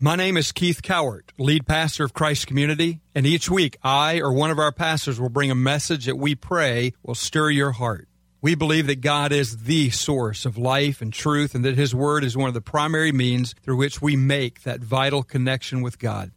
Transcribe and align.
My 0.00 0.14
name 0.14 0.36
is 0.36 0.52
Keith 0.52 0.80
Cowart, 0.80 1.32
lead 1.38 1.66
pastor 1.66 2.04
of 2.04 2.14
Christ 2.14 2.46
Community, 2.46 3.00
and 3.16 3.26
each 3.26 3.50
week 3.50 3.76
I 3.82 4.20
or 4.20 4.32
one 4.32 4.52
of 4.52 4.58
our 4.60 4.70
pastors 4.70 5.18
will 5.18 5.28
bring 5.28 5.50
a 5.50 5.56
message 5.56 6.06
that 6.06 6.14
we 6.14 6.36
pray 6.36 6.92
will 7.02 7.16
stir 7.16 7.50
your 7.50 7.72
heart. 7.72 8.08
We 8.40 8.54
believe 8.54 8.86
that 8.86 9.00
God 9.00 9.32
is 9.32 9.64
the 9.64 9.90
source 9.90 10.46
of 10.46 10.56
life 10.56 11.02
and 11.02 11.12
truth, 11.12 11.52
and 11.52 11.64
that 11.64 11.74
His 11.74 11.96
Word 11.96 12.22
is 12.22 12.36
one 12.36 12.46
of 12.46 12.54
the 12.54 12.60
primary 12.60 13.10
means 13.10 13.56
through 13.60 13.76
which 13.76 14.00
we 14.00 14.14
make 14.14 14.62
that 14.62 14.78
vital 14.78 15.24
connection 15.24 15.82
with 15.82 15.98
God. 15.98 16.30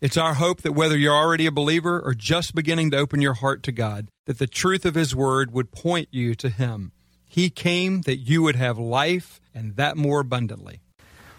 It's 0.00 0.16
our 0.16 0.34
hope 0.34 0.62
that 0.62 0.70
whether 0.70 0.96
you're 0.96 1.12
already 1.12 1.46
a 1.46 1.50
believer 1.50 2.00
or 2.00 2.14
just 2.14 2.54
beginning 2.54 2.92
to 2.92 2.98
open 2.98 3.20
your 3.20 3.34
heart 3.34 3.64
to 3.64 3.72
God, 3.72 4.06
that 4.26 4.38
the 4.38 4.46
truth 4.46 4.86
of 4.86 4.94
His 4.94 5.16
Word 5.16 5.52
would 5.52 5.72
point 5.72 6.06
you 6.12 6.36
to 6.36 6.50
Him. 6.50 6.92
He 7.26 7.50
came 7.50 8.02
that 8.02 8.18
you 8.18 8.42
would 8.42 8.54
have 8.54 8.78
life 8.78 9.40
and 9.52 9.74
that 9.74 9.96
more 9.96 10.20
abundantly. 10.20 10.82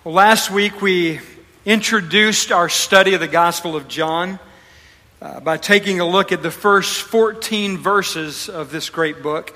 Well, 0.04 0.14
last 0.14 0.52
week 0.52 0.82
we 0.82 1.22
introduced 1.70 2.52
our 2.52 2.68
study 2.68 3.14
of 3.14 3.20
the 3.20 3.28
Gospel 3.28 3.76
of 3.76 3.88
John 3.88 4.40
uh, 5.22 5.40
by 5.40 5.58
taking 5.58 6.00
a 6.00 6.06
look 6.08 6.32
at 6.32 6.42
the 6.42 6.50
first 6.50 7.04
14 7.04 7.78
verses 7.78 8.50
of 8.50 8.72
this 8.72 8.90
great 8.90 9.22
book. 9.22 9.56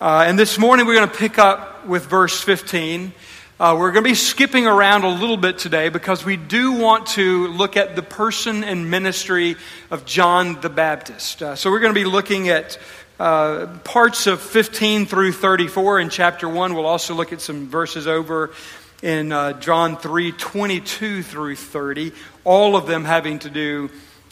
Uh, 0.00 0.24
and 0.26 0.38
this 0.38 0.56
morning 0.56 0.86
we're 0.86 0.94
going 0.94 1.06
to 1.10 1.14
pick 1.14 1.38
up 1.38 1.86
with 1.86 2.06
verse 2.06 2.40
15. 2.40 3.12
Uh, 3.60 3.76
we're 3.78 3.92
going 3.92 4.02
to 4.02 4.08
be 4.08 4.14
skipping 4.14 4.66
around 4.66 5.04
a 5.04 5.08
little 5.08 5.36
bit 5.36 5.58
today 5.58 5.90
because 5.90 6.24
we 6.24 6.38
do 6.38 6.72
want 6.72 7.08
to 7.08 7.48
look 7.48 7.76
at 7.76 7.94
the 7.94 8.02
person 8.02 8.64
and 8.64 8.90
ministry 8.90 9.56
of 9.90 10.06
John 10.06 10.62
the 10.62 10.70
Baptist. 10.70 11.42
Uh, 11.42 11.56
so 11.56 11.70
we're 11.70 11.80
going 11.80 11.92
to 11.92 12.00
be 12.00 12.06
looking 12.06 12.48
at 12.48 12.78
uh, 13.20 13.66
parts 13.84 14.26
of 14.26 14.40
15 14.40 15.04
through 15.04 15.32
34 15.32 16.00
in 16.00 16.08
chapter 16.08 16.48
1. 16.48 16.72
We'll 16.72 16.86
also 16.86 17.12
look 17.12 17.34
at 17.34 17.42
some 17.42 17.68
verses 17.68 18.06
over 18.06 18.50
in 19.04 19.32
uh, 19.32 19.52
John 19.60 19.98
3 19.98 20.32
22 20.32 21.22
through 21.22 21.56
30, 21.56 22.12
all 22.42 22.74
of 22.74 22.86
them 22.86 23.04
having 23.04 23.38
to 23.40 23.50
do 23.50 23.90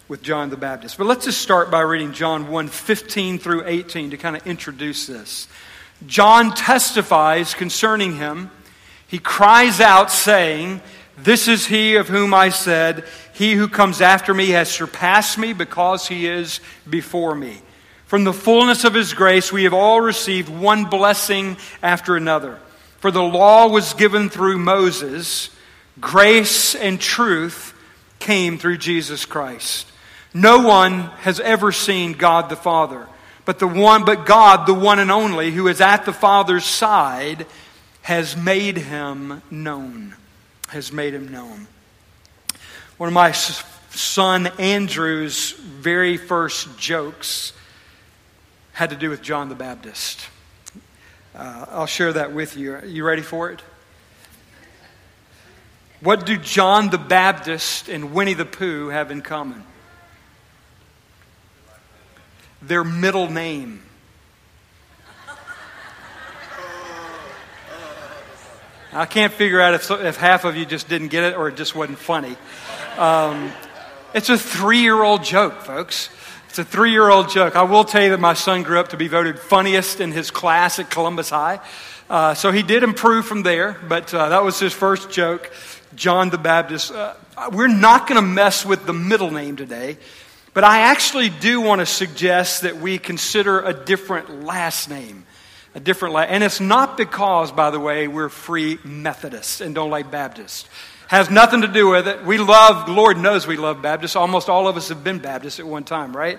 with 0.09 0.23
John 0.23 0.49
the 0.49 0.57
Baptist. 0.57 0.97
But 0.97 1.07
let's 1.07 1.27
just 1.27 1.43
start 1.43 1.71
by 1.71 1.81
reading 1.83 2.15
John 2.15 2.49
1 2.49 2.69
15 2.69 3.39
through 3.39 3.65
18 3.67 4.11
to 4.11 4.17
kind 4.17 4.35
of 4.35 4.47
introduce 4.47 5.07
this. 5.07 5.47
John 6.07 6.55
testifies 6.55 7.53
concerning 7.53 8.17
him. 8.17 8.51
He 9.07 9.19
cries 9.19 9.79
out, 9.79 10.11
saying, 10.11 10.81
This 11.19 11.49
is 11.49 11.67
he 11.67 11.97
of 11.97 12.09
whom 12.09 12.33
I 12.33 12.49
said, 12.49 13.05
He 13.35 13.53
who 13.53 13.69
comes 13.69 14.01
after 14.01 14.33
me 14.33 14.49
has 14.51 14.71
surpassed 14.71 15.37
me 15.37 15.53
because 15.53 16.09
he 16.09 16.27
is 16.27 16.61
before 16.89 17.35
me. 17.35 17.61
From 18.07 18.25
the 18.25 18.33
fullness 18.33 18.85
of 18.85 18.95
his 18.95 19.13
grace, 19.13 19.53
we 19.53 19.65
have 19.65 19.75
all 19.75 20.01
received 20.01 20.49
one 20.49 20.87
blessing 20.87 21.59
after 21.83 22.17
another. 22.17 22.59
For 23.03 23.11
the 23.11 23.21
law 23.21 23.67
was 23.67 23.95
given 23.95 24.31
through 24.31 24.59
Moses, 24.59 25.51
grace 26.01 26.77
and 26.77 27.01
truth 27.01 27.75
came 28.21 28.59
through 28.59 28.77
Jesus 28.77 29.25
Christ. 29.25 29.89
No 30.33 30.61
one 30.61 31.01
has 31.23 31.41
ever 31.41 31.73
seen 31.73 32.13
God 32.13 32.49
the 32.49 32.55
Father, 32.55 33.09
but 33.45 33.59
the 33.59 33.67
one 33.67 34.05
but 34.05 34.25
God, 34.25 34.69
the 34.69 34.73
one 34.73 35.01
and 35.01 35.11
only, 35.11 35.51
who 35.51 35.67
is 35.67 35.81
at 35.81 36.05
the 36.05 36.13
Father's 36.13 36.65
side, 36.65 37.45
has 38.03 38.37
made 38.37 38.77
him 38.77 39.43
known. 39.51 40.15
Has 40.69 40.93
made 40.93 41.13
him 41.13 41.27
known. 41.27 41.67
One 42.99 43.09
of 43.09 43.15
my 43.15 43.33
son 43.33 44.47
Andrew's 44.61 45.51
very 45.51 46.19
first 46.19 46.79
jokes 46.79 47.53
had 48.75 48.91
to 48.91 48.97
do 48.97 49.11
with 49.11 49.23
John 49.23 49.49
the 49.49 49.57
Baptist. 49.57 50.29
Uh, 51.35 51.67
I'll 51.71 51.87
share 51.87 52.13
that 52.13 52.33
with 52.33 52.57
you. 52.57 52.75
Are 52.75 52.85
you 52.85 53.05
ready 53.05 53.23
for 53.23 53.51
it? 53.51 53.63
What 56.01 56.27
do 56.27 56.37
John 56.37 56.91
the 56.91 56.99
Baptist 56.99 57.89
and 57.89 58.13
Winnie 58.13 58.35
the 58.35 58.45
Pooh 58.45 58.89
have 58.89 59.11
in 59.11 59.23
common? 59.23 59.65
Their 62.61 62.85
middle 62.85 63.31
name. 63.31 63.83
I 68.93 69.07
can't 69.07 69.33
figure 69.33 69.61
out 69.61 69.73
if, 69.73 69.91
if 69.91 70.17
half 70.19 70.45
of 70.45 70.55
you 70.55 70.67
just 70.67 70.87
didn't 70.87 71.09
get 71.09 71.25
it 71.25 71.37
or 71.37 71.49
it 71.49 71.57
just 71.57 71.75
wasn't 71.75 71.99
funny. 71.99 72.37
Um, 72.99 73.51
it's 74.13 74.29
a 74.29 74.37
three 74.37 74.81
year 74.81 75.03
old 75.03 75.25
joke, 75.25 75.63
folks. 75.63 76.11
It's 76.53 76.59
a 76.59 76.65
three 76.67 76.91
year 76.91 77.09
old 77.09 77.31
joke. 77.31 77.57
I 77.57 77.63
will 77.63 77.83
tell 77.83 78.03
you 78.03 78.11
that 78.11 78.21
my 78.21 78.35
son 78.35 78.63
grew 78.63 78.79
up 78.79 78.89
to 78.89 78.99
be 78.99 79.09
voted 79.09 79.39
funniest 79.39 80.03
in 80.03 80.13
his 80.13 80.31
class 80.31 80.79
at 80.79 80.91
Columbus 80.91 81.31
High. 81.31 81.61
Uh, 82.11 82.35
so 82.35 82.53
he 82.53 82.63
did 82.63 82.83
improve 82.83 83.25
from 83.25 83.43
there, 83.43 83.81
but 83.89 84.13
uh, 84.13 84.29
that 84.29 84.45
was 84.45 84.61
his 84.61 84.75
first 84.75 85.11
joke. 85.11 85.51
John 85.95 86.29
the 86.29 86.37
Baptist. 86.37 86.93
Uh, 86.93 87.15
we're 87.53 87.69
not 87.69 88.07
going 88.07 88.21
to 88.21 88.29
mess 88.29 88.67
with 88.67 88.85
the 88.85 88.93
middle 88.93 89.31
name 89.31 89.57
today, 89.57 89.97
but 90.53 90.63
I 90.63 90.81
actually 90.81 91.31
do 91.31 91.63
want 91.63 91.79
to 91.81 91.87
suggest 91.87 92.65
that 92.65 92.77
we 92.77 92.99
consider 92.99 93.63
a 93.63 93.73
different 93.73 94.45
last 94.45 94.91
name. 94.91 95.25
A 95.75 95.81
different 95.81 96.13
last, 96.13 96.29
and 96.29 96.45
it's 96.45 96.61
not 96.61 96.99
because, 96.99 97.51
by 97.51 97.71
the 97.71 97.81
way, 97.81 98.09
we're 98.09 98.29
free 98.29 98.79
Methodists 98.85 99.63
and 99.63 99.75
don't 99.75 99.89
like 99.89 100.11
Baptists. 100.11 100.69
Has 101.13 101.29
nothing 101.29 101.61
to 101.61 101.69
do 101.69 101.91
with 101.91 102.09
it. 102.09 102.25
We 102.25 102.39
love, 102.39 102.89
Lord 102.89 103.19
knows 103.19 103.47
we 103.47 103.59
love 103.59 103.83
Baptists. 103.83 104.17
Almost 104.17 104.49
all 104.49 104.67
of 104.67 104.79
us 104.79 104.89
have 104.89 105.05
been 105.05 105.19
Baptists 105.19 105.61
at 105.61 105.67
one 105.67 105.85
time, 105.85 106.17
right? 106.17 106.39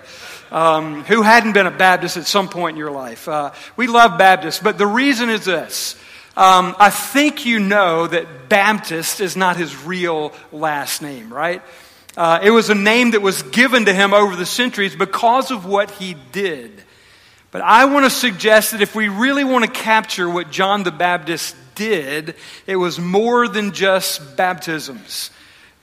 Um, 0.50 1.04
who 1.04 1.22
hadn't 1.22 1.52
been 1.52 1.68
a 1.68 1.70
Baptist 1.70 2.16
at 2.16 2.26
some 2.26 2.48
point 2.48 2.74
in 2.74 2.78
your 2.78 2.90
life? 2.90 3.28
Uh, 3.28 3.52
we 3.76 3.86
love 3.86 4.18
Baptists, 4.18 4.58
but 4.58 4.76
the 4.76 4.86
reason 4.88 5.30
is 5.30 5.44
this. 5.44 5.94
Um, 6.36 6.74
I 6.76 6.90
think 6.90 7.46
you 7.46 7.60
know 7.60 8.08
that 8.08 8.48
Baptist 8.48 9.20
is 9.20 9.36
not 9.36 9.56
his 9.56 9.84
real 9.84 10.32
last 10.50 11.02
name, 11.02 11.32
right? 11.32 11.62
Uh, 12.16 12.40
it 12.42 12.50
was 12.50 12.68
a 12.68 12.74
name 12.74 13.12
that 13.12 13.22
was 13.22 13.44
given 13.44 13.84
to 13.84 13.94
him 13.94 14.12
over 14.12 14.34
the 14.34 14.44
centuries 14.44 14.96
because 14.96 15.52
of 15.52 15.64
what 15.66 15.92
he 15.92 16.16
did. 16.32 16.82
But 17.52 17.62
I 17.62 17.84
want 17.84 18.06
to 18.06 18.10
suggest 18.10 18.72
that 18.72 18.80
if 18.80 18.96
we 18.96 19.06
really 19.06 19.44
want 19.44 19.64
to 19.64 19.70
capture 19.70 20.28
what 20.28 20.50
John 20.50 20.82
the 20.82 20.90
Baptist 20.90 21.54
did, 21.74 22.34
it 22.66 22.76
was 22.76 22.98
more 22.98 23.48
than 23.48 23.72
just 23.72 24.36
baptisms. 24.36 25.30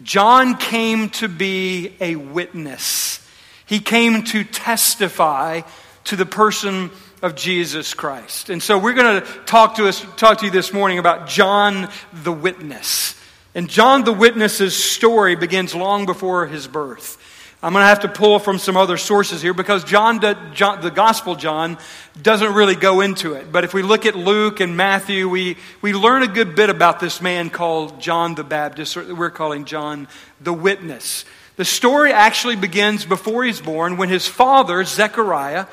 John 0.03 0.57
came 0.57 1.09
to 1.11 1.27
be 1.27 1.95
a 2.01 2.15
witness. 2.15 3.25
He 3.65 3.79
came 3.79 4.23
to 4.23 4.43
testify 4.43 5.61
to 6.05 6.15
the 6.15 6.25
person 6.25 6.89
of 7.21 7.35
Jesus 7.35 7.93
Christ. 7.93 8.49
And 8.49 8.61
so 8.61 8.77
we're 8.77 8.93
going 8.93 9.21
to 9.21 9.27
talk 9.45 9.75
to 9.75 9.87
us 9.87 10.03
talk 10.17 10.39
to 10.39 10.45
you 10.45 10.51
this 10.51 10.73
morning 10.73 10.97
about 10.97 11.27
John 11.27 11.89
the 12.11 12.31
witness. 12.31 13.15
And 13.53 13.69
John 13.69 14.03
the 14.03 14.13
witness's 14.13 14.75
story 14.75 15.35
begins 15.35 15.75
long 15.75 16.05
before 16.05 16.47
his 16.47 16.67
birth. 16.67 17.20
I'm 17.63 17.73
going 17.73 17.83
to 17.83 17.87
have 17.87 17.99
to 17.99 18.07
pull 18.07 18.39
from 18.39 18.57
some 18.57 18.75
other 18.75 18.97
sources 18.97 19.39
here 19.39 19.53
because 19.53 19.83
John, 19.83 20.19
John, 20.55 20.81
the 20.81 20.89
Gospel 20.89 21.35
John 21.35 21.77
doesn't 22.19 22.55
really 22.55 22.73
go 22.73 23.01
into 23.01 23.33
it. 23.33 23.51
But 23.51 23.63
if 23.63 23.71
we 23.71 23.83
look 23.83 24.07
at 24.07 24.15
Luke 24.15 24.61
and 24.61 24.75
Matthew, 24.75 25.29
we, 25.29 25.57
we 25.79 25.93
learn 25.93 26.23
a 26.23 26.27
good 26.27 26.55
bit 26.55 26.71
about 26.71 26.99
this 26.99 27.21
man 27.21 27.51
called 27.51 28.01
John 28.01 28.33
the 28.33 28.43
Baptist, 28.43 28.97
or 28.97 29.13
we're 29.13 29.29
calling 29.29 29.65
John 29.65 30.07
the 30.39 30.51
Witness. 30.51 31.23
The 31.55 31.63
story 31.63 32.11
actually 32.11 32.55
begins 32.55 33.05
before 33.05 33.43
he's 33.43 33.61
born 33.61 33.95
when 33.95 34.09
his 34.09 34.27
father, 34.27 34.83
Zechariah, 34.83 35.67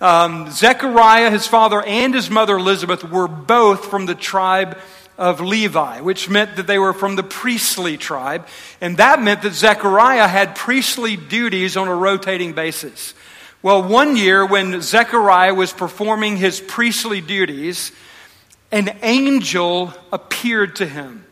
um, 0.00 0.50
Zechariah, 0.50 1.30
his 1.30 1.46
father, 1.46 1.82
and 1.82 2.14
his 2.14 2.30
mother 2.30 2.56
Elizabeth 2.56 3.04
were 3.04 3.28
both 3.28 3.84
from 3.84 4.06
the 4.06 4.14
tribe 4.14 4.78
of 5.16 5.40
Levi, 5.40 6.00
which 6.00 6.28
meant 6.28 6.56
that 6.56 6.66
they 6.66 6.78
were 6.78 6.92
from 6.92 7.16
the 7.16 7.22
priestly 7.22 7.96
tribe. 7.96 8.46
And 8.80 8.96
that 8.96 9.22
meant 9.22 9.42
that 9.42 9.52
Zechariah 9.52 10.28
had 10.28 10.56
priestly 10.56 11.16
duties 11.16 11.76
on 11.76 11.88
a 11.88 11.94
rotating 11.94 12.52
basis. 12.52 13.14
Well, 13.62 13.82
one 13.82 14.16
year 14.16 14.44
when 14.44 14.80
Zechariah 14.82 15.54
was 15.54 15.72
performing 15.72 16.36
his 16.36 16.60
priestly 16.60 17.20
duties, 17.20 17.92
an 18.70 18.98
angel 19.02 19.94
appeared 20.12 20.76
to 20.76 20.86
him. 20.86 21.24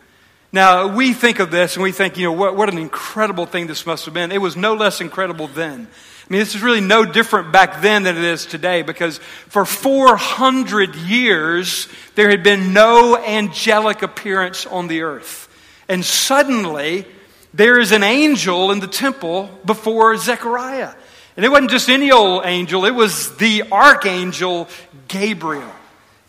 Now, 0.52 0.86
we 0.86 1.12
think 1.12 1.40
of 1.40 1.50
this 1.50 1.76
and 1.76 1.82
we 1.82 1.92
think, 1.92 2.16
you 2.16 2.24
know, 2.24 2.32
what, 2.32 2.56
what 2.56 2.68
an 2.68 2.78
incredible 2.78 3.46
thing 3.46 3.66
this 3.66 3.86
must 3.86 4.04
have 4.04 4.14
been. 4.14 4.30
It 4.30 4.40
was 4.40 4.56
no 4.56 4.74
less 4.74 5.00
incredible 5.00 5.48
then. 5.48 5.88
I 6.22 6.32
mean, 6.32 6.38
this 6.38 6.54
is 6.54 6.62
really 6.62 6.80
no 6.80 7.04
different 7.04 7.52
back 7.52 7.82
then 7.82 8.04
than 8.04 8.16
it 8.16 8.24
is 8.24 8.46
today 8.46 8.82
because 8.82 9.18
for 9.48 9.64
400 9.64 10.94
years, 10.94 11.88
there 12.14 12.30
had 12.30 12.42
been 12.42 12.72
no 12.72 13.16
angelic 13.16 14.02
appearance 14.02 14.64
on 14.64 14.86
the 14.86 15.02
earth. 15.02 15.48
And 15.88 16.04
suddenly, 16.04 17.06
there 17.52 17.78
is 17.78 17.92
an 17.92 18.02
angel 18.02 18.70
in 18.70 18.80
the 18.80 18.86
temple 18.86 19.50
before 19.64 20.16
Zechariah. 20.16 20.94
And 21.36 21.44
it 21.44 21.50
wasn't 21.50 21.70
just 21.70 21.88
any 21.88 22.12
old 22.12 22.44
angel, 22.44 22.84
it 22.84 22.94
was 22.94 23.36
the 23.36 23.64
archangel 23.72 24.68
Gabriel. 25.08 25.72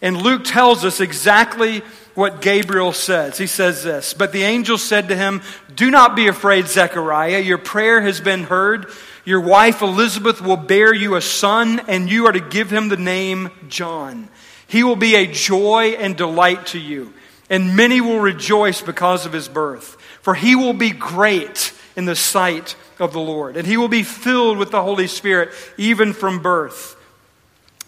And 0.02 0.22
Luke 0.22 0.44
tells 0.44 0.84
us 0.84 1.00
exactly 1.00 1.82
what 2.14 2.42
Gabriel 2.42 2.92
says. 2.92 3.38
He 3.38 3.48
says 3.48 3.84
this 3.84 4.14
But 4.14 4.32
the 4.32 4.44
angel 4.44 4.78
said 4.78 5.10
to 5.10 5.16
him, 5.16 5.42
Do 5.74 5.90
not 5.90 6.16
be 6.16 6.28
afraid, 6.28 6.68
Zechariah. 6.68 7.40
Your 7.40 7.58
prayer 7.58 8.02
has 8.02 8.20
been 8.22 8.44
heard. 8.44 8.92
Your 9.26 9.40
wife 9.40 9.82
Elizabeth 9.82 10.42
will 10.42 10.58
bear 10.58 10.94
you 10.94 11.16
a 11.16 11.22
son, 11.22 11.80
and 11.88 12.10
you 12.10 12.28
are 12.28 12.32
to 12.34 12.42
give 12.42 12.70
him 12.70 12.90
the 12.90 12.98
name 12.98 13.50
John. 13.70 14.28
He 14.68 14.84
will 14.84 14.98
be 14.98 15.16
a 15.16 15.32
joy 15.32 15.96
and 15.98 16.18
delight 16.18 16.68
to 16.68 16.80
you, 16.80 17.14
and 17.50 17.76
many 17.76 18.02
will 18.02 18.20
rejoice 18.20 18.82
because 18.82 19.26
of 19.26 19.34
his 19.34 19.48
birth. 19.48 19.98
For 20.22 20.36
he 20.36 20.56
will 20.56 20.74
be 20.74 20.90
great 20.90 21.74
in 21.96 22.06
the 22.06 22.16
sight 22.16 22.76
of 23.00 23.14
the 23.14 23.20
Lord, 23.20 23.56
and 23.56 23.68
he 23.68 23.78
will 23.78 23.88
be 23.88 24.04
filled 24.04 24.58
with 24.58 24.72
the 24.72 24.82
Holy 24.82 25.08
Spirit 25.08 25.50
even 25.78 26.14
from 26.14 26.42
birth. 26.42 26.98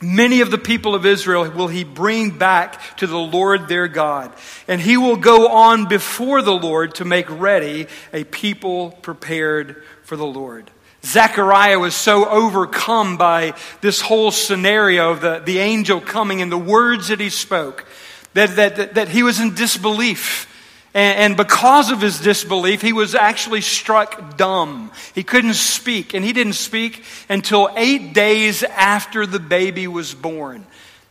Many 0.02 0.42
of 0.42 0.52
the 0.52 0.58
people 0.58 0.94
of 0.94 1.06
Israel 1.06 1.50
will 1.50 1.70
he 1.70 1.84
bring 1.84 2.38
back 2.38 2.98
to 2.98 3.08
the 3.08 3.18
Lord 3.18 3.68
their 3.68 3.88
God, 3.88 4.32
and 4.68 4.80
he 4.80 4.98
will 4.98 5.16
go 5.16 5.50
on 5.50 5.88
before 5.88 6.42
the 6.42 6.54
Lord 6.54 6.96
to 6.96 7.06
make 7.06 7.30
ready 7.30 7.88
a 8.14 8.26
people 8.26 8.92
prepared 8.92 9.84
for 10.04 10.16
the 10.16 10.26
Lord. 10.26 10.70
Zechariah 11.06 11.80
was 11.80 11.96
so 11.96 12.28
overcome 12.28 13.18
by 13.18 13.54
this 13.82 14.02
whole 14.02 14.32
scenario 14.32 15.12
of 15.12 15.22
the, 15.22 15.40
the 15.40 15.60
angel 15.60 16.02
coming 16.02 16.42
and 16.42 16.52
the 16.52 16.58
words 16.58 17.10
that 17.10 17.20
he 17.20 17.30
spoke 17.30 17.86
that, 18.34 18.56
that, 18.56 18.96
that 18.96 19.08
he 19.10 19.24
was 19.24 19.40
in 19.40 19.56
disbelief. 19.56 20.52
And, 20.94 21.20
and 21.20 21.38
because 21.38 21.92
of 21.92 22.02
his 22.02 22.20
disbelief, 22.20 22.82
he 22.82 22.94
was 22.94 23.16
actually 23.16 23.62
struck 23.62 24.38
dumb. 24.38 24.92
He 25.14 25.24
couldn't 25.24 25.56
speak, 25.56 26.14
and 26.14 26.24
he 26.24 26.34
didn't 26.34 26.54
speak 26.54 27.04
until 27.30 27.70
eight 27.76 28.14
days 28.14 28.64
after 28.64 29.26
the 29.26 29.40
baby 29.40 29.88
was 29.88 30.14
born. 30.14 30.66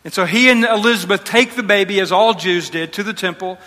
And 0.04 0.12
so 0.12 0.26
he 0.26 0.50
and 0.50 0.64
Elizabeth 0.64 1.24
take 1.24 1.54
the 1.54 1.62
baby, 1.62 2.00
as 2.00 2.12
all 2.12 2.34
Jews 2.34 2.68
did, 2.68 2.92
to 2.94 3.02
the 3.02 3.14
temple 3.14 3.58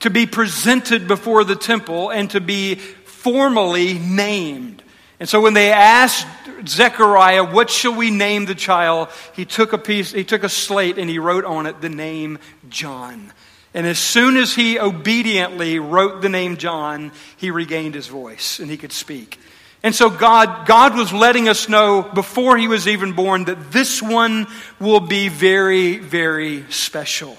to 0.00 0.10
be 0.10 0.26
presented 0.26 1.08
before 1.08 1.42
the 1.42 1.56
temple 1.56 2.10
and 2.10 2.30
to 2.30 2.40
be 2.40 2.74
formally 2.74 3.94
named. 3.94 4.82
And 5.18 5.28
so 5.28 5.40
when 5.40 5.54
they 5.54 5.72
asked 5.72 6.26
Zechariah, 6.66 7.44
what 7.44 7.70
shall 7.70 7.94
we 7.94 8.10
name 8.10 8.44
the 8.44 8.54
child? 8.54 9.08
He 9.34 9.44
took 9.44 9.72
a 9.72 9.78
piece, 9.78 10.12
he 10.12 10.24
took 10.24 10.44
a 10.44 10.48
slate 10.48 10.98
and 10.98 11.08
he 11.08 11.18
wrote 11.18 11.44
on 11.44 11.66
it 11.66 11.80
the 11.80 11.88
name 11.88 12.38
John. 12.68 13.32
And 13.72 13.86
as 13.86 13.98
soon 13.98 14.36
as 14.36 14.54
he 14.54 14.78
obediently 14.78 15.78
wrote 15.78 16.22
the 16.22 16.28
name 16.28 16.56
John, 16.56 17.12
he 17.36 17.50
regained 17.50 17.94
his 17.94 18.06
voice 18.06 18.58
and 18.58 18.70
he 18.70 18.76
could 18.76 18.92
speak. 18.92 19.38
And 19.82 19.94
so 19.94 20.10
God, 20.10 20.66
God 20.66 20.96
was 20.96 21.12
letting 21.12 21.48
us 21.48 21.68
know 21.68 22.02
before 22.02 22.56
he 22.56 22.68
was 22.68 22.88
even 22.88 23.12
born 23.12 23.44
that 23.44 23.70
this 23.70 24.02
one 24.02 24.46
will 24.80 25.00
be 25.00 25.28
very, 25.28 25.98
very 25.98 26.64
special. 26.72 27.38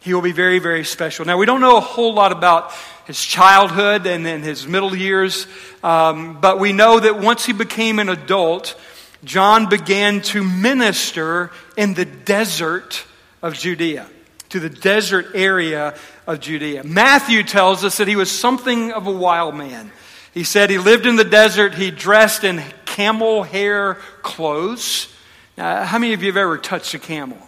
He 0.00 0.14
will 0.14 0.22
be 0.22 0.32
very, 0.32 0.58
very 0.58 0.84
special. 0.84 1.24
Now, 1.24 1.36
we 1.36 1.46
don't 1.46 1.60
know 1.60 1.76
a 1.76 1.80
whole 1.80 2.14
lot 2.14 2.32
about 2.32 2.72
his 3.06 3.22
childhood 3.24 4.06
and 4.06 4.24
then 4.24 4.42
his 4.42 4.66
middle 4.66 4.94
years. 4.94 5.46
Um, 5.82 6.40
but 6.40 6.58
we 6.58 6.72
know 6.72 7.00
that 7.00 7.18
once 7.18 7.44
he 7.44 7.52
became 7.52 7.98
an 7.98 8.08
adult, 8.08 8.78
John 9.24 9.68
began 9.68 10.20
to 10.22 10.42
minister 10.42 11.50
in 11.76 11.94
the 11.94 12.04
desert 12.04 13.04
of 13.40 13.54
Judea, 13.54 14.06
to 14.50 14.60
the 14.60 14.70
desert 14.70 15.26
area 15.34 15.94
of 16.26 16.40
Judea. 16.40 16.84
Matthew 16.84 17.42
tells 17.42 17.84
us 17.84 17.98
that 17.98 18.08
he 18.08 18.16
was 18.16 18.30
something 18.30 18.92
of 18.92 19.06
a 19.06 19.12
wild 19.12 19.54
man. 19.54 19.90
He 20.34 20.44
said 20.44 20.70
he 20.70 20.78
lived 20.78 21.06
in 21.06 21.16
the 21.16 21.24
desert, 21.24 21.74
he 21.74 21.90
dressed 21.90 22.42
in 22.42 22.62
camel 22.84 23.42
hair 23.42 23.94
clothes. 24.22 25.08
Now, 25.56 25.84
how 25.84 25.98
many 25.98 26.14
of 26.14 26.22
you 26.22 26.28
have 26.28 26.36
ever 26.36 26.58
touched 26.58 26.94
a 26.94 26.98
camel? 26.98 27.38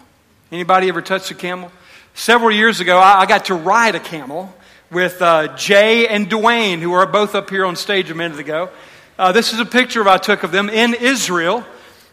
Anybody 0.53 0.89
ever 0.89 1.03
touched 1.03 1.31
a 1.31 1.35
camel? 1.35 1.73
Several 2.15 2.53
years 2.53 2.81
ago, 2.81 2.99
I 2.99 3.27
got 3.27 3.47
to 3.47 3.55
ride 3.55 3.95
a 3.95 4.01
camel 4.01 4.55
with 4.95 5.21
uh, 5.21 5.57
Jay 5.57 6.07
and 6.07 6.31
Dwayne, 6.31 6.79
who 6.79 6.93
are 6.93 7.05
both 7.05 7.35
up 7.35 7.51
here 7.51 7.67
on 7.67 7.75
stage 7.75 8.11
a 8.11 8.15
minute 8.15 8.39
ago. 8.39 8.71
Uh, 9.19 9.33
this 9.33 9.53
is 9.53 9.59
a 9.59 9.65
picture 9.65 10.09
I 10.09 10.19
took 10.19 10.45
of 10.45 10.53
them 10.53 10.71
in 10.71 10.95
Israel 10.95 11.67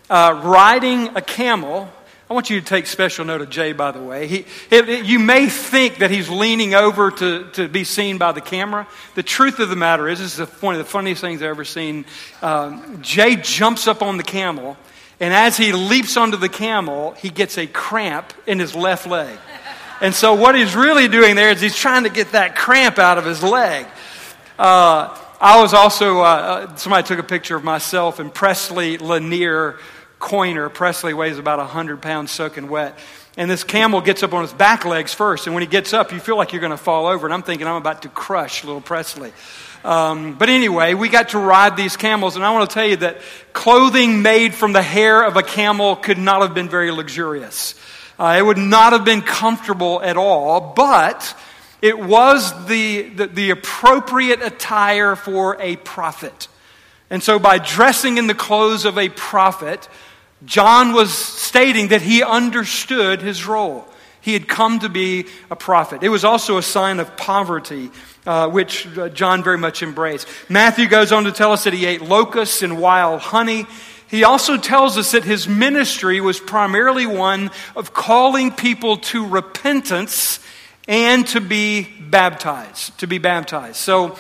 uh, 0.10 0.42
riding 0.44 1.16
a 1.16 1.22
camel. 1.22 1.88
I 2.28 2.34
want 2.34 2.50
you 2.50 2.60
to 2.60 2.66
take 2.66 2.88
special 2.88 3.24
note 3.24 3.42
of 3.42 3.52
Jay, 3.52 3.72
by 3.72 3.92
the 3.92 4.02
way. 4.02 4.26
He, 4.26 4.46
it, 4.72 4.90
it, 4.90 5.06
you 5.06 5.20
may 5.20 5.48
think 5.48 6.00
that 6.00 6.10
he's 6.10 6.28
leaning 6.28 6.74
over 6.74 7.12
to, 7.12 7.50
to 7.52 7.68
be 7.68 7.84
seen 7.84 8.18
by 8.18 8.32
the 8.32 8.42
camera. 8.42 8.88
The 9.14 9.24
truth 9.24 9.60
of 9.60 9.70
the 9.70 9.76
matter 9.76 10.10
is, 10.10 10.20
this 10.20 10.40
is 10.40 10.62
one 10.62 10.74
of 10.74 10.80
the 10.80 10.86
funniest 10.86 11.22
things 11.22 11.42
I've 11.42 11.50
ever 11.50 11.66
seen. 11.66 12.06
Um, 12.42 13.02
Jay 13.02 13.36
jumps 13.36 13.88
up 13.88 14.02
on 14.02 14.18
the 14.18 14.24
camel, 14.24 14.76
and 15.20 15.34
as 15.34 15.56
he 15.56 15.72
leaps 15.72 16.18
onto 16.18 16.38
the 16.38 16.50
camel, 16.50 17.12
he 17.12 17.30
gets 17.30 17.58
a 17.60 17.68
cramp 17.68 18.34
in 18.48 18.58
his 18.58 18.74
left 18.74 19.06
leg. 19.06 19.38
And 20.02 20.16
so 20.16 20.34
what 20.34 20.56
he's 20.56 20.76
really 20.76 21.08
doing 21.08 21.36
there 21.36 21.52
is 21.52 21.62
he's 21.62 21.76
trying 21.76 22.04
to 22.04 22.10
get 22.10 22.32
that 22.32 22.56
cramp 22.56 22.98
out 22.98 23.20
of 23.20 23.26
his 23.26 23.44
leg. 23.44 23.86
Uh, 24.58 25.16
I 25.40 25.62
was 25.62 25.76
also, 25.76 26.22
uh, 26.22 26.24
uh 26.24 26.76
somebody 26.76 27.08
took 27.08 27.20
a 27.20 27.24
picture 27.24 27.56
of 27.56 27.64
myself 27.64 28.20
and 28.20 28.34
Presley 28.34 28.98
Lanier 28.98 29.78
Coiner. 30.18 30.70
Presley 30.70 31.14
weighs 31.14 31.38
about 31.38 31.60
100 31.60 32.02
pounds 32.02 32.32
soaking 32.32 32.68
wet. 32.68 32.98
And 33.38 33.50
this 33.50 33.64
camel 33.64 34.02
gets 34.02 34.24
up 34.24 34.34
on 34.34 34.42
his 34.42 34.54
back 34.54 34.86
legs 34.86 35.14
first. 35.14 35.46
And 35.46 35.54
when 35.54 35.62
he 35.62 35.68
gets 35.68 35.94
up, 35.94 36.12
you 36.12 36.20
feel 36.20 36.36
like 36.36 36.52
you're 36.52 36.62
going 36.62 36.72
to 36.72 36.78
fall 36.78 37.06
over. 37.06 37.28
And 37.28 37.34
I'm 37.34 37.44
thinking 37.44 37.68
I'm 37.68 37.76
about 37.76 38.02
to 38.02 38.10
crush 38.10 38.64
little 38.64 38.82
Presley. 38.82 39.32
Um, 39.84 40.36
but 40.38 40.50
anyway, 40.50 40.96
we 40.96 41.10
got 41.10 41.30
to 41.30 41.40
ride 41.40 41.78
these 41.78 41.96
camels. 41.96 42.36
And 42.36 42.44
I 42.44 42.52
want 42.52 42.70
to 42.70 42.74
tell 42.74 42.88
you 42.88 42.98
that 42.98 43.22
clothing 43.54 44.24
made 44.24 44.56
from 44.56 44.74
the 44.74 44.82
hair 44.82 45.24
of 45.24 45.38
a 45.38 45.44
camel 45.44 45.96
could 45.96 46.18
not 46.18 46.42
have 46.42 46.54
been 46.54 46.70
very 46.70 46.92
luxurious. 46.92 47.76
Uh, 48.22 48.36
it 48.38 48.46
would 48.46 48.60
not 48.60 48.94
have 48.94 49.04
been 49.04 49.24
comfortable 49.24 50.00
at 50.04 50.16
all, 50.16 50.74
but 50.76 51.36
it 51.82 51.98
was 51.98 52.68
the, 52.68 53.02
the, 53.02 53.26
the 53.26 53.50
appropriate 53.50 54.44
attire 54.44 55.16
for 55.16 55.60
a 55.60 55.76
prophet. 55.78 56.48
And 57.10 57.24
so, 57.24 57.40
by 57.40 57.58
dressing 57.58 58.20
in 58.20 58.28
the 58.28 58.36
clothes 58.36 58.86
of 58.86 59.00
a 59.00 59.10
prophet, 59.10 59.90
John 60.46 60.94
was 60.94 61.12
stating 61.12 61.88
that 61.88 62.04
he 62.04 62.22
understood 62.22 63.24
his 63.24 63.48
role. 63.48 63.88
He 64.22 64.34
had 64.34 64.48
come 64.48 64.78
to 64.82 64.90
be 64.90 65.26
a 65.50 65.56
prophet. 65.56 66.04
It 66.04 66.10
was 66.10 66.24
also 66.24 66.60
a 66.60 66.62
sign 66.62 67.00
of 67.00 67.18
poverty, 67.18 67.90
uh, 68.28 68.50
which 68.50 68.86
uh, 69.00 69.10
John 69.10 69.44
very 69.44 69.58
much 69.58 69.82
embraced. 69.82 70.28
Matthew 70.48 70.88
goes 70.88 71.12
on 71.12 71.24
to 71.24 71.32
tell 71.32 71.54
us 71.54 71.64
that 71.64 71.74
he 71.74 71.88
ate 71.88 72.04
locusts 72.04 72.62
and 72.62 72.80
wild 72.80 73.20
honey. 73.20 73.66
He 74.12 74.26
also 74.26 74.58
tells 74.58 74.98
us 74.98 75.14
that 75.14 75.24
his 75.24 75.48
ministry 75.48 76.20
was 76.20 76.38
primarily 76.38 77.06
one 77.06 77.50
of 77.78 77.94
calling 77.94 78.52
people 78.52 78.98
to 78.98 79.26
repentance 79.26 80.42
and 80.86 81.26
to 81.28 81.40
be 81.40 81.84
baptized, 81.84 83.00
to 83.00 83.08
be 83.08 83.20
baptized. 83.20 83.78
So 83.78 84.18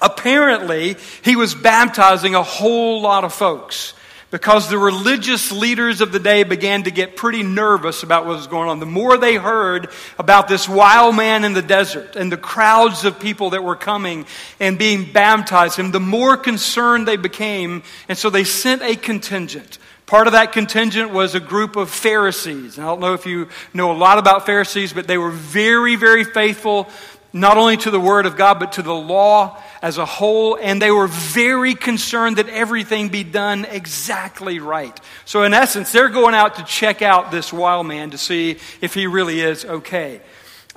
apparently, 0.00 0.96
he 1.20 1.36
was 1.36 1.54
baptizing 1.54 2.34
a 2.34 2.42
whole 2.42 3.02
lot 3.02 3.24
of 3.24 3.34
folks 3.34 3.92
because 4.30 4.68
the 4.68 4.78
religious 4.78 5.50
leaders 5.50 6.00
of 6.00 6.12
the 6.12 6.18
day 6.18 6.42
began 6.42 6.82
to 6.82 6.90
get 6.90 7.16
pretty 7.16 7.42
nervous 7.42 8.02
about 8.02 8.26
what 8.26 8.36
was 8.36 8.46
going 8.46 8.68
on. 8.68 8.78
The 8.78 8.86
more 8.86 9.16
they 9.16 9.36
heard 9.36 9.88
about 10.18 10.48
this 10.48 10.68
wild 10.68 11.16
man 11.16 11.44
in 11.44 11.54
the 11.54 11.62
desert 11.62 12.14
and 12.14 12.30
the 12.30 12.36
crowds 12.36 13.04
of 13.04 13.18
people 13.18 13.50
that 13.50 13.64
were 13.64 13.76
coming 13.76 14.26
and 14.60 14.78
being 14.78 15.10
baptized 15.12 15.78
him, 15.78 15.92
the 15.92 16.00
more 16.00 16.36
concerned 16.36 17.08
they 17.08 17.16
became. 17.16 17.82
And 18.08 18.18
so 18.18 18.28
they 18.28 18.44
sent 18.44 18.82
a 18.82 18.96
contingent. 18.96 19.78
Part 20.04 20.26
of 20.26 20.34
that 20.34 20.52
contingent 20.52 21.10
was 21.10 21.34
a 21.34 21.40
group 21.40 21.76
of 21.76 21.90
Pharisees. 21.90 22.78
I 22.78 22.82
don't 22.82 23.00
know 23.00 23.14
if 23.14 23.24
you 23.24 23.48
know 23.72 23.92
a 23.92 23.96
lot 23.96 24.18
about 24.18 24.44
Pharisees, 24.44 24.92
but 24.92 25.06
they 25.06 25.18
were 25.18 25.30
very, 25.30 25.96
very 25.96 26.24
faithful 26.24 26.88
not 27.32 27.56
only 27.58 27.76
to 27.78 27.90
the 27.90 28.00
Word 28.00 28.26
of 28.26 28.36
God, 28.36 28.58
but 28.58 28.72
to 28.72 28.82
the 28.82 28.94
law 28.94 29.62
as 29.82 29.98
a 29.98 30.04
whole. 30.04 30.56
And 30.60 30.80
they 30.80 30.90
were 30.90 31.06
very 31.06 31.74
concerned 31.74 32.36
that 32.36 32.48
everything 32.48 33.08
be 33.08 33.24
done 33.24 33.64
exactly 33.64 34.58
right. 34.58 34.98
So, 35.24 35.42
in 35.42 35.54
essence, 35.54 35.92
they're 35.92 36.08
going 36.08 36.34
out 36.34 36.56
to 36.56 36.64
check 36.64 37.02
out 37.02 37.30
this 37.30 37.52
wild 37.52 37.86
man 37.86 38.10
to 38.10 38.18
see 38.18 38.58
if 38.80 38.94
he 38.94 39.06
really 39.06 39.40
is 39.40 39.64
okay. 39.64 40.20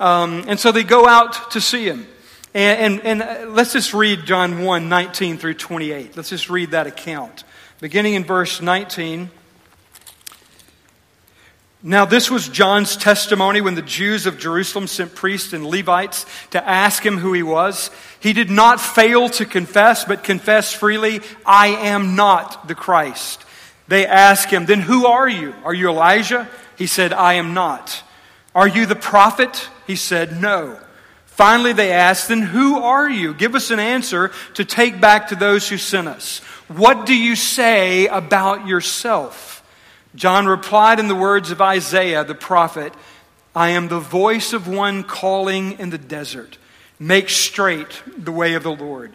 Um, 0.00 0.44
and 0.48 0.58
so 0.58 0.72
they 0.72 0.84
go 0.84 1.06
out 1.06 1.52
to 1.52 1.60
see 1.60 1.84
him. 1.84 2.06
And, 2.54 3.00
and, 3.00 3.06
and 3.06 3.22
uh, 3.22 3.50
let's 3.50 3.72
just 3.72 3.94
read 3.94 4.26
John 4.26 4.64
1 4.64 4.88
19 4.88 5.38
through 5.38 5.54
28. 5.54 6.16
Let's 6.16 6.30
just 6.30 6.50
read 6.50 6.72
that 6.72 6.86
account. 6.86 7.44
Beginning 7.80 8.14
in 8.14 8.24
verse 8.24 8.60
19. 8.60 9.30
Now, 11.84 12.04
this 12.04 12.30
was 12.30 12.48
John's 12.48 12.96
testimony 12.96 13.60
when 13.60 13.74
the 13.74 13.82
Jews 13.82 14.26
of 14.26 14.38
Jerusalem 14.38 14.86
sent 14.86 15.16
priests 15.16 15.52
and 15.52 15.66
Levites 15.66 16.26
to 16.50 16.68
ask 16.68 17.04
him 17.04 17.18
who 17.18 17.32
he 17.32 17.42
was. 17.42 17.90
He 18.20 18.32
did 18.32 18.50
not 18.50 18.80
fail 18.80 19.28
to 19.30 19.44
confess, 19.44 20.04
but 20.04 20.22
confessed 20.22 20.76
freely, 20.76 21.22
I 21.44 21.68
am 21.68 22.14
not 22.14 22.68
the 22.68 22.76
Christ. 22.76 23.44
They 23.88 24.06
asked 24.06 24.48
him, 24.48 24.64
Then 24.64 24.78
who 24.78 25.06
are 25.06 25.28
you? 25.28 25.54
Are 25.64 25.74
you 25.74 25.88
Elijah? 25.88 26.48
He 26.78 26.86
said, 26.86 27.12
I 27.12 27.34
am 27.34 27.52
not. 27.52 28.04
Are 28.54 28.68
you 28.68 28.86
the 28.86 28.94
prophet? 28.94 29.68
He 29.88 29.96
said, 29.96 30.40
No. 30.40 30.78
Finally, 31.26 31.72
they 31.72 31.90
asked, 31.90 32.28
Then 32.28 32.42
who 32.42 32.78
are 32.78 33.10
you? 33.10 33.34
Give 33.34 33.56
us 33.56 33.72
an 33.72 33.80
answer 33.80 34.30
to 34.54 34.64
take 34.64 35.00
back 35.00 35.28
to 35.28 35.34
those 35.34 35.68
who 35.68 35.78
sent 35.78 36.06
us. 36.06 36.38
What 36.68 37.06
do 37.06 37.16
you 37.16 37.34
say 37.34 38.06
about 38.06 38.68
yourself? 38.68 39.61
John 40.14 40.46
replied 40.46 41.00
in 41.00 41.08
the 41.08 41.14
words 41.14 41.50
of 41.50 41.60
Isaiah 41.60 42.24
the 42.24 42.34
prophet 42.34 42.92
I 43.54 43.70
am 43.70 43.88
the 43.88 44.00
voice 44.00 44.52
of 44.52 44.68
one 44.68 45.04
calling 45.04 45.78
in 45.78 45.90
the 45.90 45.98
desert, 45.98 46.58
make 46.98 47.28
straight 47.28 48.02
the 48.16 48.32
way 48.32 48.54
of 48.54 48.62
the 48.62 48.74
Lord. 48.74 49.12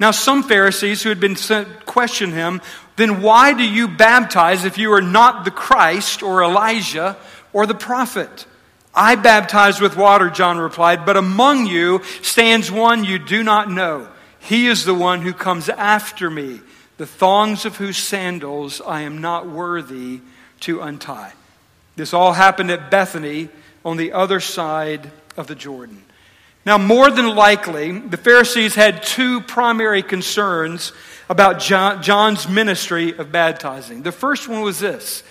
Now, 0.00 0.10
some 0.10 0.42
Pharisees 0.42 1.02
who 1.02 1.08
had 1.08 1.20
been 1.20 1.36
sent 1.36 1.84
questioned 1.86 2.32
him, 2.32 2.60
then 2.96 3.20
why 3.22 3.52
do 3.52 3.64
you 3.64 3.88
baptize 3.88 4.64
if 4.64 4.78
you 4.78 4.92
are 4.92 5.02
not 5.02 5.44
the 5.44 5.50
Christ 5.50 6.22
or 6.22 6.42
Elijah 6.42 7.16
or 7.52 7.66
the 7.66 7.74
prophet? 7.74 8.46
I 8.94 9.16
baptize 9.16 9.80
with 9.80 9.96
water, 9.96 10.30
John 10.30 10.58
replied, 10.58 11.04
but 11.04 11.16
among 11.16 11.66
you 11.66 12.02
stands 12.22 12.70
one 12.70 13.04
you 13.04 13.18
do 13.18 13.42
not 13.42 13.70
know 13.70 14.08
He 14.40 14.66
is 14.66 14.84
the 14.84 14.94
one 14.94 15.22
who 15.22 15.32
comes 15.32 15.68
after 15.68 16.30
me, 16.30 16.60
the 16.96 17.06
thongs 17.06 17.64
of 17.64 17.76
whose 17.76 17.96
sandals 17.96 18.80
I 18.80 19.02
am 19.02 19.18
not 19.20 19.48
worthy 19.48 20.20
to 20.60 20.80
untie. 20.80 21.32
This 21.96 22.14
all 22.14 22.32
happened 22.32 22.70
at 22.70 22.90
Bethany 22.90 23.48
on 23.84 23.96
the 23.96 24.12
other 24.12 24.40
side 24.40 25.10
of 25.36 25.46
the 25.46 25.54
Jordan. 25.54 26.02
Now, 26.64 26.78
more 26.78 27.10
than 27.10 27.34
likely, 27.34 27.98
the 27.98 28.16
Pharisees 28.16 28.74
had 28.74 29.02
two 29.02 29.40
primary 29.40 30.02
concerns 30.02 30.92
about 31.28 31.60
John, 31.60 32.02
John's 32.02 32.48
ministry 32.48 33.16
of 33.16 33.32
baptizing. 33.32 34.02
The 34.02 34.12
first 34.12 34.48
one 34.48 34.60
was 34.62 34.78
this 34.78 35.22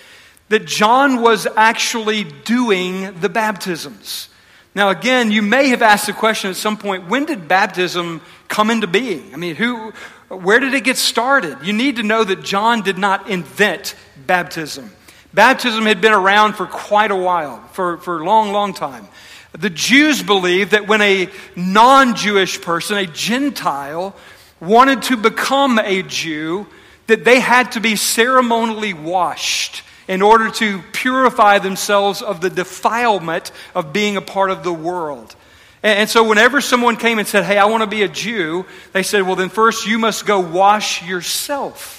that 0.48 0.64
John 0.64 1.20
was 1.20 1.46
actually 1.56 2.24
doing 2.24 3.20
the 3.20 3.28
baptisms. 3.28 4.30
Now, 4.74 4.88
again, 4.88 5.30
you 5.30 5.42
may 5.42 5.68
have 5.68 5.82
asked 5.82 6.06
the 6.06 6.12
question 6.12 6.50
at 6.50 6.56
some 6.56 6.76
point 6.76 7.08
when 7.08 7.24
did 7.24 7.48
baptism 7.48 8.20
come 8.48 8.70
into 8.70 8.86
being? 8.86 9.34
I 9.34 9.36
mean, 9.36 9.56
who, 9.56 9.92
where 10.28 10.58
did 10.60 10.74
it 10.74 10.84
get 10.84 10.96
started? 10.96 11.58
You 11.62 11.72
need 11.72 11.96
to 11.96 12.02
know 12.02 12.24
that 12.24 12.42
John 12.42 12.82
did 12.82 12.98
not 12.98 13.28
invent 13.28 13.94
baptism. 14.26 14.90
Baptism 15.34 15.84
had 15.84 16.00
been 16.00 16.12
around 16.12 16.54
for 16.54 16.66
quite 16.66 17.10
a 17.10 17.16
while, 17.16 17.62
for, 17.72 17.98
for 17.98 18.20
a 18.20 18.24
long, 18.24 18.52
long 18.52 18.72
time. 18.72 19.08
The 19.52 19.70
Jews 19.70 20.22
believed 20.22 20.72
that 20.72 20.86
when 20.86 21.00
a 21.00 21.28
non 21.56 22.14
Jewish 22.14 22.60
person, 22.60 22.96
a 22.96 23.06
Gentile, 23.06 24.14
wanted 24.60 25.02
to 25.02 25.16
become 25.16 25.78
a 25.78 26.02
Jew, 26.02 26.66
that 27.06 27.24
they 27.24 27.40
had 27.40 27.72
to 27.72 27.80
be 27.80 27.96
ceremonially 27.96 28.92
washed 28.92 29.82
in 30.06 30.22
order 30.22 30.50
to 30.50 30.82
purify 30.92 31.58
themselves 31.58 32.22
of 32.22 32.40
the 32.40 32.50
defilement 32.50 33.52
of 33.74 33.92
being 33.92 34.16
a 34.16 34.22
part 34.22 34.50
of 34.50 34.64
the 34.64 34.72
world. 34.72 35.34
And 35.82 36.08
so, 36.08 36.24
whenever 36.24 36.60
someone 36.60 36.96
came 36.96 37.18
and 37.18 37.28
said, 37.28 37.44
Hey, 37.44 37.56
I 37.56 37.66
want 37.66 37.82
to 37.82 37.86
be 37.86 38.02
a 38.02 38.08
Jew, 38.08 38.66
they 38.92 39.02
said, 39.02 39.22
Well, 39.22 39.36
then 39.36 39.48
first 39.48 39.86
you 39.86 39.98
must 39.98 40.26
go 40.26 40.40
wash 40.40 41.06
yourself. 41.06 41.97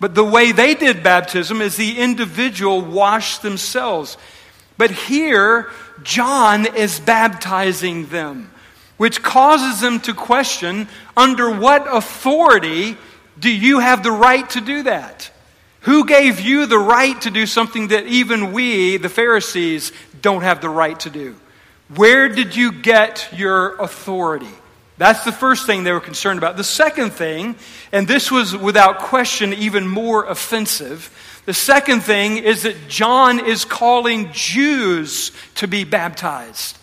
But 0.00 0.14
the 0.14 0.24
way 0.24 0.52
they 0.52 0.74
did 0.74 1.02
baptism 1.02 1.60
is 1.60 1.76
the 1.76 1.98
individual 1.98 2.80
washed 2.80 3.42
themselves. 3.42 4.16
But 4.78 4.90
here, 4.90 5.70
John 6.02 6.64
is 6.74 6.98
baptizing 6.98 8.06
them, 8.06 8.50
which 8.96 9.22
causes 9.22 9.82
them 9.82 10.00
to 10.00 10.14
question 10.14 10.88
under 11.16 11.50
what 11.50 11.86
authority 11.86 12.96
do 13.38 13.50
you 13.50 13.78
have 13.78 14.02
the 14.02 14.10
right 14.10 14.48
to 14.50 14.62
do 14.62 14.84
that? 14.84 15.30
Who 15.80 16.06
gave 16.06 16.40
you 16.40 16.66
the 16.66 16.78
right 16.78 17.20
to 17.22 17.30
do 17.30 17.46
something 17.46 17.88
that 17.88 18.06
even 18.06 18.52
we, 18.52 18.96
the 18.96 19.08
Pharisees, 19.08 19.92
don't 20.20 20.42
have 20.42 20.62
the 20.62 20.68
right 20.68 20.98
to 21.00 21.10
do? 21.10 21.36
Where 21.94 22.28
did 22.28 22.56
you 22.56 22.72
get 22.72 23.28
your 23.34 23.76
authority? 23.76 24.46
That's 25.00 25.24
the 25.24 25.32
first 25.32 25.64
thing 25.64 25.82
they 25.82 25.92
were 25.92 25.98
concerned 25.98 26.36
about. 26.36 26.58
The 26.58 26.62
second 26.62 27.14
thing, 27.14 27.56
and 27.90 28.06
this 28.06 28.30
was 28.30 28.54
without 28.54 28.98
question 28.98 29.54
even 29.54 29.88
more 29.88 30.26
offensive, 30.26 31.10
the 31.46 31.54
second 31.54 32.02
thing 32.02 32.36
is 32.36 32.64
that 32.64 32.86
John 32.86 33.46
is 33.46 33.64
calling 33.64 34.30
Jews 34.30 35.32
to 35.54 35.66
be 35.66 35.84
baptized. 35.84 36.76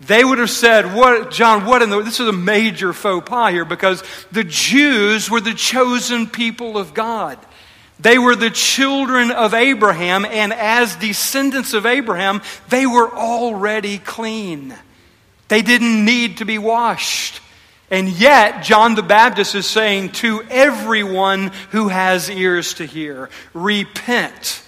They 0.00 0.24
would 0.24 0.38
have 0.38 0.48
said, 0.48 0.94
"What, 0.94 1.30
John? 1.30 1.66
What 1.66 1.82
in 1.82 1.90
the? 1.90 2.00
This 2.00 2.20
is 2.20 2.26
a 2.26 2.32
major 2.32 2.94
faux 2.94 3.28
pas 3.28 3.52
here 3.52 3.66
because 3.66 4.02
the 4.32 4.44
Jews 4.44 5.28
were 5.28 5.42
the 5.42 5.52
chosen 5.52 6.28
people 6.28 6.78
of 6.78 6.94
God. 6.94 7.36
They 8.00 8.16
were 8.16 8.34
the 8.34 8.48
children 8.48 9.30
of 9.30 9.52
Abraham, 9.52 10.24
and 10.24 10.54
as 10.54 10.96
descendants 10.96 11.74
of 11.74 11.84
Abraham, 11.84 12.40
they 12.70 12.86
were 12.86 13.14
already 13.14 13.98
clean. 13.98 14.74
They 15.52 15.60
didn't 15.60 16.06
need 16.06 16.38
to 16.38 16.46
be 16.46 16.56
washed. 16.56 17.42
And 17.90 18.08
yet, 18.08 18.64
John 18.64 18.94
the 18.94 19.02
Baptist 19.02 19.54
is 19.54 19.66
saying 19.66 20.12
to 20.12 20.42
everyone 20.48 21.52
who 21.72 21.88
has 21.88 22.30
ears 22.30 22.72
to 22.74 22.86
hear, 22.86 23.28
repent, 23.52 24.62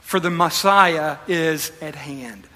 for 0.00 0.18
the 0.18 0.30
Messiah 0.30 1.18
is 1.28 1.70
at 1.82 1.94
hand. 1.94 2.46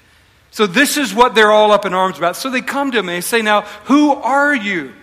So, 0.49 0.65
this 0.65 0.97
is 0.97 1.13
what 1.13 1.35
they're 1.35 1.51
all 1.51 1.71
up 1.71 1.85
in 1.85 1.93
arms 1.93 2.17
about. 2.17 2.35
So, 2.35 2.49
they 2.49 2.61
come 2.61 2.89
to 2.93 2.97
him 2.97 3.09
and 3.09 3.17
they 3.17 3.21
say, 3.21 3.43
Now, 3.43 3.61
who 3.83 4.11
are 4.11 4.55
you? 4.55 4.93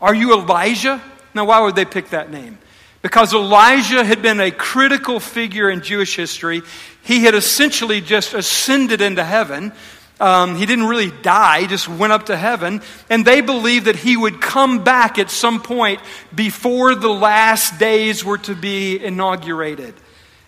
Are 0.00 0.14
you 0.14 0.34
Elijah? 0.34 1.02
Now, 1.34 1.46
why 1.46 1.60
would 1.60 1.74
they 1.74 1.84
pick 1.84 2.10
that 2.10 2.30
name? 2.30 2.58
Because 3.02 3.34
Elijah 3.34 4.04
had 4.04 4.22
been 4.22 4.38
a 4.38 4.52
critical 4.52 5.18
figure 5.18 5.68
in 5.68 5.82
Jewish 5.82 6.14
history. 6.14 6.62
He 7.02 7.24
had 7.24 7.34
essentially 7.34 8.00
just 8.00 8.32
ascended 8.32 9.00
into 9.00 9.24
heaven. 9.24 9.72
Um, 10.20 10.56
he 10.56 10.66
didn't 10.66 10.86
really 10.86 11.10
die, 11.22 11.62
he 11.62 11.66
just 11.66 11.88
went 11.88 12.12
up 12.12 12.26
to 12.26 12.36
heaven. 12.36 12.82
And 13.08 13.24
they 13.24 13.40
believed 13.40 13.86
that 13.86 13.96
he 13.96 14.16
would 14.16 14.40
come 14.40 14.84
back 14.84 15.18
at 15.18 15.30
some 15.30 15.62
point 15.62 16.00
before 16.34 16.94
the 16.94 17.08
last 17.08 17.78
days 17.78 18.24
were 18.24 18.38
to 18.38 18.54
be 18.54 19.02
inaugurated. 19.02 19.94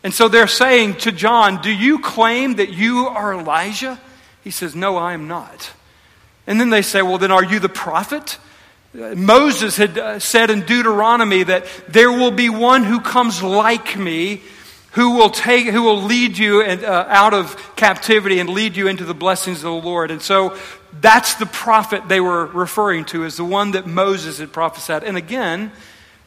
And 0.04 0.12
so 0.12 0.28
they're 0.28 0.46
saying 0.46 0.96
to 0.98 1.12
John, 1.12 1.62
Do 1.62 1.70
you 1.70 2.00
claim 2.00 2.56
that 2.56 2.70
you 2.70 3.06
are 3.06 3.32
Elijah? 3.32 3.98
He 4.44 4.50
says, 4.50 4.74
No, 4.74 4.96
I 4.96 5.14
am 5.14 5.26
not. 5.26 5.72
And 6.46 6.60
then 6.60 6.70
they 6.70 6.82
say, 6.82 7.02
Well, 7.02 7.18
then 7.18 7.30
are 7.30 7.44
you 7.44 7.58
the 7.58 7.68
prophet? 7.68 8.38
Moses 8.94 9.78
had 9.78 9.96
uh, 9.96 10.18
said 10.18 10.50
in 10.50 10.62
Deuteronomy 10.62 11.44
that 11.44 11.64
there 11.88 12.12
will 12.12 12.30
be 12.30 12.50
one 12.50 12.84
who 12.84 13.00
comes 13.00 13.42
like 13.42 13.96
me 13.96 14.42
who 14.92 15.16
will 15.16 15.30
take 15.30 15.66
who 15.66 15.82
will 15.82 16.02
lead 16.02 16.38
you 16.38 16.62
uh, 16.62 17.06
out 17.08 17.34
of 17.34 17.76
captivity 17.76 18.38
and 18.38 18.48
lead 18.48 18.76
you 18.76 18.88
into 18.88 19.04
the 19.04 19.14
blessings 19.14 19.58
of 19.58 19.62
the 19.62 19.88
lord. 19.88 20.10
And 20.10 20.22
so 20.22 20.56
that's 21.00 21.34
the 21.34 21.46
prophet 21.46 22.08
they 22.08 22.20
were 22.20 22.46
referring 22.46 23.06
to 23.06 23.24
as 23.24 23.36
the 23.36 23.44
one 23.44 23.72
that 23.72 23.86
moses 23.86 24.38
had 24.38 24.52
prophesied. 24.52 25.02
And 25.02 25.16
again 25.16 25.72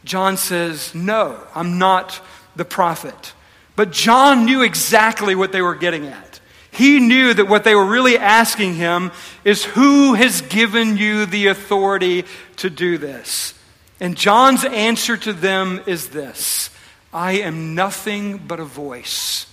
john 0.04 0.38
says 0.38 0.94
no 0.94 1.40
i'm 1.54 1.78
not 1.78 2.22
the 2.56 2.66
prophet. 2.66 3.34
But 3.76 3.92
john 3.92 4.46
knew 4.46 4.62
exactly 4.64 5.36
what 5.36 5.52
they 5.52 5.62
were 5.62 5.76
getting 5.76 6.08
at. 6.08 6.40
He 6.72 7.00
knew 7.00 7.34
that 7.34 7.48
what 7.48 7.64
they 7.64 7.76
were 7.76 7.86
really 7.86 8.18
asking 8.18 8.76
him 8.76 9.12
is 9.46 9.64
who 9.64 10.14
has 10.16 10.42
given 10.42 10.98
you 10.98 11.26
the 11.26 11.48
authority 11.48 12.26
to 12.58 12.70
do 12.72 12.98
this? 12.98 13.54
And 14.00 14.18
john's 14.18 14.66
answer 14.66 15.18
to 15.18 15.34
them 15.34 15.82
is 15.86 16.10
this 16.10 16.72
I 17.16 17.38
am 17.38 17.76
nothing 17.76 18.40
but 18.40 18.60
a 18.60 18.66
voice. 18.66 19.46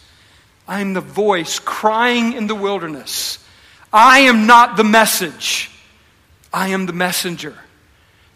I 0.66 0.80
am 0.80 0.94
the 0.94 1.00
voice 1.00 1.60
crying 1.60 2.32
in 2.32 2.48
the 2.48 2.56
wilderness. 2.56 3.38
I 3.92 4.20
am 4.20 4.48
not 4.48 4.76
the 4.76 4.82
message. 4.82 5.70
I 6.52 6.70
am 6.70 6.86
the 6.86 6.92
messenger. 6.92 7.56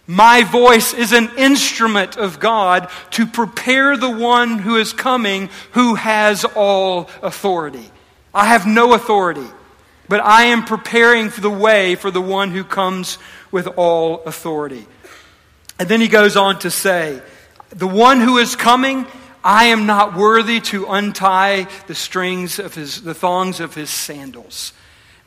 My 0.06 0.44
voice 0.44 0.94
is 0.94 1.12
an 1.12 1.28
instrument 1.36 2.16
of 2.16 2.38
God 2.38 2.88
to 3.10 3.26
prepare 3.26 3.96
the 3.96 4.08
one 4.08 4.60
who 4.60 4.76
is 4.76 4.92
coming 4.92 5.50
who 5.72 5.96
has 5.96 6.44
all 6.44 7.10
authority. 7.20 7.90
I 8.32 8.46
have 8.46 8.64
no 8.64 8.94
authority, 8.94 9.48
but 10.08 10.20
I 10.20 10.44
am 10.44 10.64
preparing 10.64 11.30
for 11.30 11.40
the 11.40 11.50
way 11.50 11.96
for 11.96 12.12
the 12.12 12.22
one 12.22 12.52
who 12.52 12.62
comes 12.62 13.18
with 13.50 13.66
all 13.76 14.22
authority. 14.22 14.86
And 15.80 15.88
then 15.88 16.00
he 16.00 16.06
goes 16.06 16.36
on 16.36 16.60
to 16.60 16.70
say, 16.70 17.20
the 17.70 17.86
one 17.86 18.20
who 18.20 18.38
is 18.38 18.56
coming, 18.56 19.06
I 19.42 19.66
am 19.66 19.86
not 19.86 20.16
worthy 20.16 20.60
to 20.60 20.86
untie 20.86 21.68
the 21.86 21.94
strings 21.94 22.58
of 22.58 22.74
his, 22.74 23.02
the 23.02 23.14
thongs 23.14 23.60
of 23.60 23.74
his 23.74 23.90
sandals. 23.90 24.72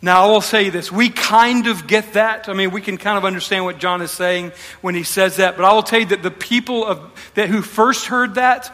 Now, 0.01 0.25
I 0.25 0.31
will 0.31 0.41
say 0.41 0.69
this. 0.69 0.91
We 0.91 1.09
kind 1.09 1.67
of 1.67 1.85
get 1.85 2.13
that. 2.13 2.47
I 2.47 2.53
mean, 2.53 2.71
we 2.71 2.81
can 2.81 2.97
kind 2.97 3.17
of 3.17 3.25
understand 3.25 3.65
what 3.65 3.79
John 3.79 4.01
is 4.01 4.11
saying 4.11 4.53
when 4.81 4.95
he 4.95 5.03
says 5.03 5.37
that. 5.37 5.57
But 5.57 5.65
I 5.65 5.73
will 5.73 5.83
tell 5.83 5.99
you 5.99 6.05
that 6.07 6.23
the 6.23 6.31
people 6.31 6.85
of, 6.85 7.31
that 7.35 7.49
who 7.49 7.61
first 7.61 8.05
heard 8.05 8.35
that 8.35 8.73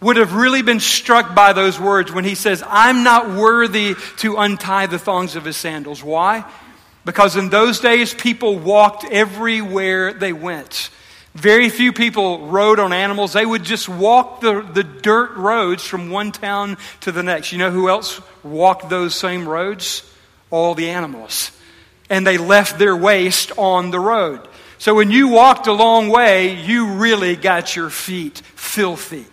would 0.00 0.16
have 0.16 0.34
really 0.34 0.62
been 0.62 0.80
struck 0.80 1.34
by 1.34 1.52
those 1.52 1.80
words 1.80 2.12
when 2.12 2.24
he 2.24 2.34
says, 2.34 2.62
I'm 2.66 3.02
not 3.02 3.30
worthy 3.30 3.94
to 4.18 4.36
untie 4.36 4.86
the 4.86 4.98
thongs 4.98 5.36
of 5.36 5.44
his 5.44 5.56
sandals. 5.56 6.02
Why? 6.02 6.44
Because 7.04 7.36
in 7.36 7.50
those 7.50 7.80
days, 7.80 8.14
people 8.14 8.58
walked 8.58 9.04
everywhere 9.04 10.12
they 10.12 10.32
went. 10.32 10.90
Very 11.34 11.70
few 11.70 11.92
people 11.92 12.46
rode 12.46 12.78
on 12.78 12.92
animals. 12.92 13.32
They 13.32 13.46
would 13.46 13.64
just 13.64 13.88
walk 13.88 14.42
the, 14.42 14.60
the 14.60 14.84
dirt 14.84 15.34
roads 15.36 15.82
from 15.82 16.10
one 16.10 16.30
town 16.30 16.76
to 17.00 17.12
the 17.12 17.22
next. 17.22 17.52
You 17.52 17.58
know 17.58 17.70
who 17.70 17.88
else 17.88 18.20
walked 18.42 18.90
those 18.90 19.14
same 19.14 19.48
roads? 19.48 20.02
All 20.50 20.74
the 20.74 20.90
animals. 20.90 21.50
And 22.10 22.26
they 22.26 22.36
left 22.36 22.78
their 22.78 22.94
waste 22.94 23.52
on 23.56 23.90
the 23.90 24.00
road. 24.00 24.46
So 24.76 24.94
when 24.94 25.10
you 25.10 25.28
walked 25.28 25.68
a 25.68 25.72
long 25.72 26.10
way, 26.10 26.54
you 26.54 26.94
really 26.94 27.36
got 27.36 27.74
your 27.74 27.88
feet 27.88 28.38
filthy. 28.54 29.24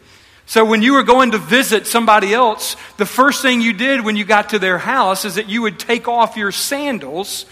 So 0.45 0.63
when 0.63 0.81
you 0.81 0.93
were 0.93 1.03
going 1.03 1.31
to 1.31 1.37
visit 1.37 1.85
somebody 1.85 2.33
else, 2.33 2.75
the 2.97 3.05
first 3.05 3.41
thing 3.41 3.59
you 3.59 3.73
did 3.73 4.05
when 4.05 4.15
you 4.15 4.23
got 4.23 4.49
to 4.49 4.59
their 4.59 4.77
house 4.77 5.25
is 5.25 5.35
that 5.35 5.49
you 5.49 5.63
would 5.63 5.77
take 5.77 6.07
off 6.07 6.37
your 6.37 6.51
sandals. 6.51 7.45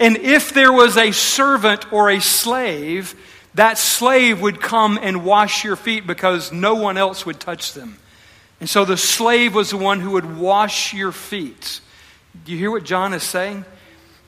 And 0.00 0.16
if 0.16 0.52
there 0.52 0.72
was 0.72 0.96
a 0.96 1.12
servant 1.12 1.92
or 1.92 2.10
a 2.10 2.20
slave, 2.20 3.14
that 3.54 3.78
slave 3.78 4.40
would 4.40 4.60
come 4.60 4.98
and 5.00 5.24
wash 5.24 5.64
your 5.64 5.76
feet 5.76 6.06
because 6.06 6.52
no 6.52 6.74
one 6.74 6.96
else 6.96 7.26
would 7.26 7.38
touch 7.38 7.74
them. 7.74 7.98
And 8.60 8.68
so 8.68 8.84
the 8.84 8.96
slave 8.96 9.54
was 9.54 9.70
the 9.70 9.76
one 9.76 10.00
who 10.00 10.12
would 10.12 10.38
wash 10.38 10.94
your 10.94 11.12
feet. 11.12 11.80
Do 12.44 12.52
you 12.52 12.58
hear 12.58 12.70
what 12.70 12.84
John 12.84 13.12
is 13.12 13.22
saying? 13.22 13.64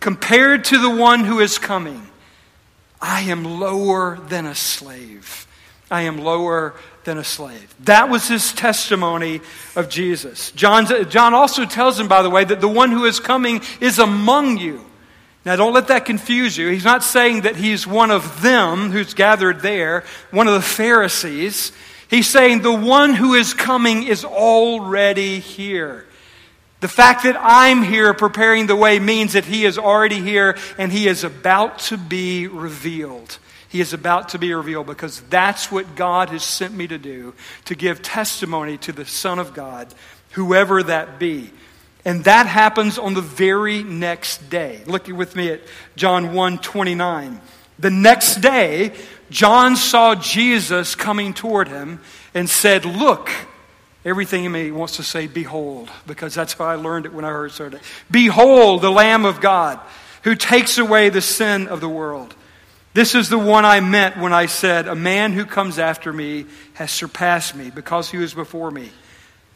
Compared 0.01 0.65
to 0.67 0.79
the 0.79 0.91
one 0.91 1.21
who 1.21 1.41
is 1.41 1.59
coming, 1.59 2.07
I 3.01 3.23
am 3.23 3.61
lower 3.61 4.19
than 4.29 4.45
a 4.45 4.55
slave. 4.55 5.47
I 5.91 6.03
am 6.03 6.19
lower 6.19 6.75
than 7.05 7.19
a 7.19 7.25
slave. 7.25 7.75
That 7.81 8.09
was 8.09 8.29
his 8.29 8.53
testimony 8.53 9.41
of 9.77 9.89
Jesus. 9.89 10.51
John's, 10.53 10.91
John 11.09 11.35
also 11.35 11.65
tells 11.65 12.01
him, 12.01 12.09
by 12.09 12.23
the 12.23 12.31
way, 12.31 12.45
that 12.45 12.61
the 12.61 12.69
one 12.69 12.91
who 12.91 13.05
is 13.05 13.21
coming 13.21 13.63
is 13.81 13.99
among 13.99 14.59
you. 14.59 14.85
Now, 15.45 15.57
don't 15.57 15.75
let 15.75 15.89
that 15.89 16.07
confuse 16.07 16.57
you. 16.57 16.69
He's 16.69 16.85
not 16.85 17.03
saying 17.03 17.43
that 17.43 17.57
he's 17.57 17.87
one 17.87 18.11
of 18.11 18.41
them 18.41 18.91
who's 18.91 19.13
gathered 19.13 19.61
there, 19.61 20.05
one 20.31 20.49
of 20.49 20.55
the 20.55 20.63
Pharisees. 20.63 21.73
He's 22.09 22.27
saying 22.27 22.63
the 22.63 22.73
one 22.73 23.13
who 23.15 23.35
is 23.35 23.53
coming 23.53 24.05
is 24.05 24.25
already 24.25 25.41
here. 25.41 26.07
The 26.81 26.89
fact 26.89 27.25
that 27.25 27.37
I'm 27.39 27.83
here 27.83 28.13
preparing 28.15 28.67
the 28.67 28.77
way 28.77 28.99
means 28.99 29.35
that 29.35 29.45
he 29.45 29.65
is 29.65 29.79
already 29.79 30.21
here 30.21 30.57
and 30.79 30.93
he 30.93 31.09
is 31.09 31.25
about 31.25 31.79
to 31.81 31.99
be 31.99 32.47
revealed. 32.47 33.39
He 33.69 33.81
is 33.81 33.93
about 33.93 34.31
to 34.31 34.39
be 34.39 34.55
revealed 34.55 34.87
because 34.87 35.21
that's 35.23 35.73
what 35.73 35.97
God 35.97 36.29
has 36.29 36.45
sent 36.45 36.75
me 36.75 36.87
to 36.87 36.97
do 36.99 37.35
to 37.65 37.75
give 37.75 38.03
testimony 38.03 38.79
to 38.79 38.93
the 38.93 39.05
Son 39.05 39.39
of 39.39 39.53
God, 39.53 39.93
whoever 40.33 40.83
that 40.83 41.19
be. 41.19 41.51
And 42.05 42.25
that 42.25 42.47
happens 42.47 42.99
on 42.99 43.15
the 43.15 43.23
very 43.23 43.83
next 43.83 44.51
day. 44.51 44.83
Look 44.87 45.09
with 45.09 45.37
me 45.37 45.51
at 45.51 45.61
John 45.97 46.35
1 46.35 46.59
29. 46.59 47.41
The 47.79 47.91
next 47.91 48.37
day, 48.37 48.93
John 49.31 49.77
saw 49.77 50.15
Jesus 50.15 50.95
coming 50.95 51.35
toward 51.35 51.69
him 51.69 52.01
and 52.35 52.49
said, 52.49 52.85
Look, 52.85 53.31
everything 54.05 54.45
in 54.45 54.53
me 54.53 54.71
wants 54.71 54.97
to 54.97 55.03
say, 55.03 55.27
Behold, 55.27 55.91
because 56.07 56.35
that's 56.35 56.53
how 56.53 56.67
I 56.67 56.75
learned 56.75 57.07
it 57.07 57.13
when 57.13 57.25
I 57.25 57.31
heard 57.31 57.53
it. 57.59 57.81
Behold, 58.11 58.83
the 58.83 58.93
Lamb 58.93 59.25
of 59.25 59.41
God 59.41 59.81
who 60.25 60.35
takes 60.35 60.79
away 60.79 61.11
the 61.11 61.21
sin 61.21 61.69
of 61.69 61.81
the 61.81 61.89
world. 61.89 62.35
This 62.95 63.15
is 63.15 63.29
the 63.29 63.39
one 63.39 63.65
I 63.65 63.81
meant 63.81 64.17
when 64.17 64.33
I 64.33 64.47
said, 64.47 64.89
A 64.89 64.95
man 64.95 65.33
who 65.33 65.45
comes 65.45 65.79
after 65.79 66.13
me 66.13 66.47
has 66.75 66.91
surpassed 66.91 67.55
me 67.55 67.71
because 67.71 68.11
he 68.11 68.17
was 68.17 68.35
before 68.35 68.71
me. 68.71 68.91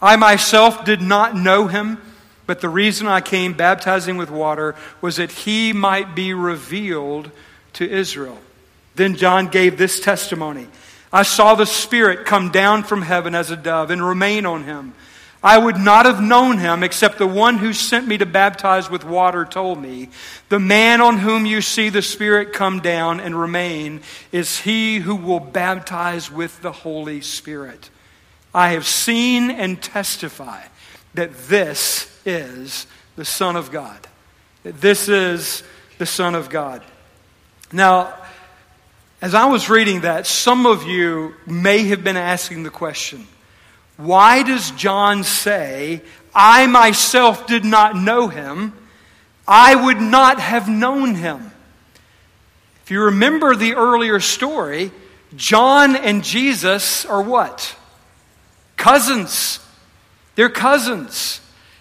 I 0.00 0.16
myself 0.16 0.84
did 0.84 1.00
not 1.00 1.34
know 1.34 1.66
him, 1.66 1.98
but 2.48 2.62
the 2.62 2.68
reason 2.70 3.06
I 3.06 3.20
came 3.20 3.52
baptizing 3.52 4.16
with 4.16 4.30
water 4.30 4.74
was 5.02 5.16
that 5.16 5.30
he 5.30 5.74
might 5.74 6.14
be 6.14 6.32
revealed 6.32 7.30
to 7.74 7.88
Israel. 7.88 8.38
Then 8.94 9.16
John 9.16 9.48
gave 9.48 9.76
this 9.76 10.00
testimony 10.00 10.66
I 11.12 11.24
saw 11.24 11.54
the 11.54 11.66
Spirit 11.66 12.24
come 12.24 12.50
down 12.50 12.84
from 12.84 13.02
heaven 13.02 13.34
as 13.34 13.50
a 13.50 13.56
dove 13.56 13.90
and 13.90 14.02
remain 14.02 14.46
on 14.46 14.64
him. 14.64 14.94
I 15.42 15.58
would 15.58 15.76
not 15.76 16.06
have 16.06 16.22
known 16.22 16.56
him 16.56 16.82
except 16.82 17.18
the 17.18 17.26
one 17.26 17.58
who 17.58 17.74
sent 17.74 18.08
me 18.08 18.16
to 18.16 18.26
baptize 18.26 18.88
with 18.88 19.04
water 19.04 19.44
told 19.44 19.80
me, 19.80 20.08
The 20.48 20.58
man 20.58 21.02
on 21.02 21.18
whom 21.18 21.44
you 21.44 21.60
see 21.60 21.90
the 21.90 22.00
Spirit 22.00 22.54
come 22.54 22.80
down 22.80 23.20
and 23.20 23.38
remain 23.38 24.00
is 24.32 24.60
he 24.60 25.00
who 25.00 25.16
will 25.16 25.40
baptize 25.40 26.30
with 26.30 26.62
the 26.62 26.72
Holy 26.72 27.20
Spirit. 27.20 27.90
I 28.54 28.70
have 28.70 28.86
seen 28.86 29.50
and 29.50 29.82
testify 29.82 30.62
that 31.18 31.36
this 31.48 32.08
is 32.24 32.86
the 33.16 33.24
Son 33.24 33.56
of 33.56 33.72
God. 33.72 33.98
That 34.62 34.80
this 34.80 35.08
is 35.08 35.64
the 35.98 36.06
Son 36.06 36.36
of 36.36 36.48
God. 36.48 36.80
Now, 37.72 38.14
as 39.20 39.34
I 39.34 39.46
was 39.46 39.68
reading 39.68 40.02
that, 40.02 40.28
some 40.28 40.64
of 40.64 40.84
you 40.84 41.34
may 41.44 41.82
have 41.88 42.04
been 42.04 42.16
asking 42.16 42.62
the 42.62 42.70
question 42.70 43.26
why 43.96 44.44
does 44.44 44.70
John 44.72 45.24
say, 45.24 46.02
I 46.32 46.68
myself 46.68 47.48
did 47.48 47.64
not 47.64 47.96
know 47.96 48.28
him? 48.28 48.72
I 49.46 49.74
would 49.74 50.00
not 50.00 50.38
have 50.38 50.68
known 50.68 51.16
him. 51.16 51.50
If 52.84 52.92
you 52.92 53.02
remember 53.06 53.56
the 53.56 53.74
earlier 53.74 54.20
story, 54.20 54.92
John 55.34 55.96
and 55.96 56.22
Jesus 56.22 57.04
are 57.06 57.22
what? 57.22 57.74
Cousins. 58.76 59.58
They're 60.38 60.48
cousins. 60.48 61.40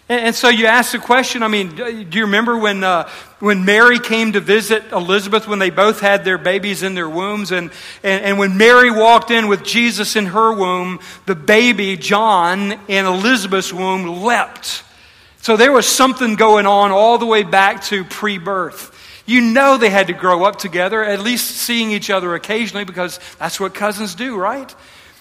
And, 0.09 0.33
so 0.33 0.49
you 0.49 0.65
ask 0.65 0.91
the 0.91 0.97
question 0.97 1.43
I 1.43 1.47
mean, 1.47 1.75
do 1.75 2.17
you 2.17 2.23
remember 2.23 2.57
when, 2.57 2.83
uh, 2.83 3.07
when 3.37 3.65
Mary 3.65 3.99
came 3.99 4.31
to 4.31 4.39
visit 4.39 4.91
Elizabeth 4.91 5.47
when 5.47 5.59
they 5.59 5.69
both 5.69 5.99
had 5.99 6.25
their 6.25 6.39
babies 6.39 6.81
in 6.81 6.95
their 6.95 7.07
wombs? 7.07 7.51
And, 7.51 7.69
and, 8.01 8.25
and 8.25 8.39
when 8.39 8.57
Mary 8.57 8.89
walked 8.89 9.29
in 9.29 9.47
with 9.47 9.63
Jesus 9.63 10.15
in 10.15 10.25
her 10.25 10.51
womb, 10.51 11.01
the 11.27 11.35
baby, 11.35 11.97
John, 11.97 12.71
in 12.87 13.05
Elizabeth's 13.05 13.71
womb 13.71 14.23
leapt. 14.23 14.81
So 15.43 15.55
there 15.55 15.71
was 15.71 15.85
something 15.85 16.33
going 16.33 16.65
on 16.65 16.89
all 16.89 17.19
the 17.19 17.27
way 17.27 17.43
back 17.43 17.83
to 17.83 18.05
pre 18.05 18.39
birth. 18.39 18.91
You 19.27 19.41
know 19.41 19.77
they 19.77 19.91
had 19.91 20.07
to 20.07 20.13
grow 20.13 20.45
up 20.45 20.55
together, 20.57 21.03
at 21.03 21.19
least 21.19 21.57
seeing 21.57 21.91
each 21.91 22.09
other 22.09 22.33
occasionally, 22.33 22.85
because 22.85 23.19
that's 23.37 23.59
what 23.59 23.75
cousins 23.75 24.15
do, 24.15 24.35
right? 24.35 24.73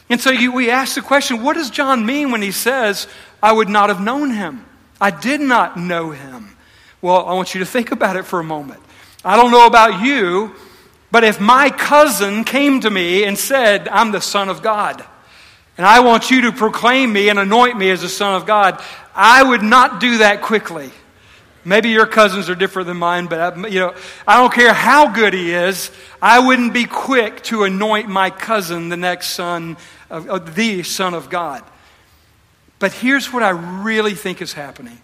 And 0.08 0.20
so 0.20 0.30
you, 0.30 0.52
we 0.52 0.70
ask 0.70 0.94
the 0.94 1.02
question 1.02 1.42
what 1.42 1.54
does 1.54 1.70
John 1.70 2.06
mean 2.06 2.30
when 2.30 2.42
he 2.42 2.52
says, 2.52 3.08
I 3.42 3.52
would 3.52 3.68
not 3.68 3.88
have 3.88 4.00
known 4.00 4.30
him? 4.30 4.64
I 5.00 5.10
did 5.10 5.40
not 5.40 5.76
know 5.76 6.10
him. 6.10 6.56
Well, 7.02 7.26
I 7.26 7.34
want 7.34 7.54
you 7.54 7.60
to 7.60 7.66
think 7.66 7.92
about 7.92 8.16
it 8.16 8.24
for 8.24 8.40
a 8.40 8.44
moment. 8.44 8.80
I 9.24 9.36
don't 9.36 9.50
know 9.50 9.66
about 9.66 10.04
you, 10.04 10.54
but 11.10 11.24
if 11.24 11.40
my 11.40 11.70
cousin 11.70 12.44
came 12.44 12.80
to 12.80 12.90
me 12.90 13.24
and 13.24 13.36
said, 13.36 13.88
I'm 13.88 14.12
the 14.12 14.20
Son 14.20 14.48
of 14.48 14.62
God, 14.62 15.04
and 15.76 15.86
I 15.86 16.00
want 16.00 16.30
you 16.30 16.42
to 16.42 16.52
proclaim 16.52 17.12
me 17.12 17.28
and 17.28 17.38
anoint 17.38 17.76
me 17.76 17.90
as 17.90 18.00
the 18.00 18.08
Son 18.08 18.34
of 18.34 18.46
God, 18.46 18.82
I 19.14 19.42
would 19.42 19.62
not 19.62 20.00
do 20.00 20.18
that 20.18 20.42
quickly. 20.42 20.90
Maybe 21.66 21.88
your 21.88 22.06
cousins 22.06 22.48
are 22.48 22.54
different 22.54 22.86
than 22.86 22.96
mine, 22.96 23.26
but 23.26 23.40
I, 23.40 23.66
you 23.66 23.80
know, 23.80 23.92
I 24.24 24.40
don't 24.40 24.54
care 24.54 24.72
how 24.72 25.12
good 25.12 25.34
he 25.34 25.52
is. 25.52 25.90
I 26.22 26.38
wouldn't 26.38 26.72
be 26.72 26.84
quick 26.84 27.42
to 27.44 27.64
anoint 27.64 28.08
my 28.08 28.30
cousin 28.30 28.88
the 28.88 28.96
next 28.96 29.30
son 29.30 29.76
of, 30.08 30.28
of 30.28 30.54
the 30.54 30.84
Son 30.84 31.12
of 31.12 31.28
God. 31.28 31.64
But 32.78 32.92
here's 32.92 33.32
what 33.32 33.42
I 33.42 33.50
really 33.82 34.14
think 34.14 34.40
is 34.40 34.52
happening. 34.52 34.96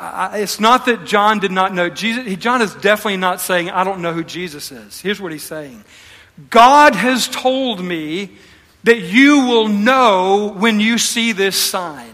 it's 0.00 0.58
not 0.58 0.86
that 0.86 1.04
John 1.04 1.38
did 1.38 1.52
not 1.52 1.74
know 1.74 1.90
Jesus. 1.90 2.34
John 2.36 2.62
is 2.62 2.74
definitely 2.76 3.18
not 3.18 3.42
saying, 3.42 3.68
I 3.68 3.84
don't 3.84 4.00
know 4.00 4.14
who 4.14 4.24
Jesus 4.24 4.72
is. 4.72 5.02
Here's 5.02 5.20
what 5.20 5.32
he's 5.32 5.42
saying 5.42 5.84
God 6.48 6.94
has 6.94 7.28
told 7.28 7.84
me 7.84 8.30
that 8.84 9.00
you 9.00 9.40
will 9.40 9.68
know 9.68 10.54
when 10.56 10.80
you 10.80 10.96
see 10.96 11.32
this 11.32 11.56
sign. 11.56 12.13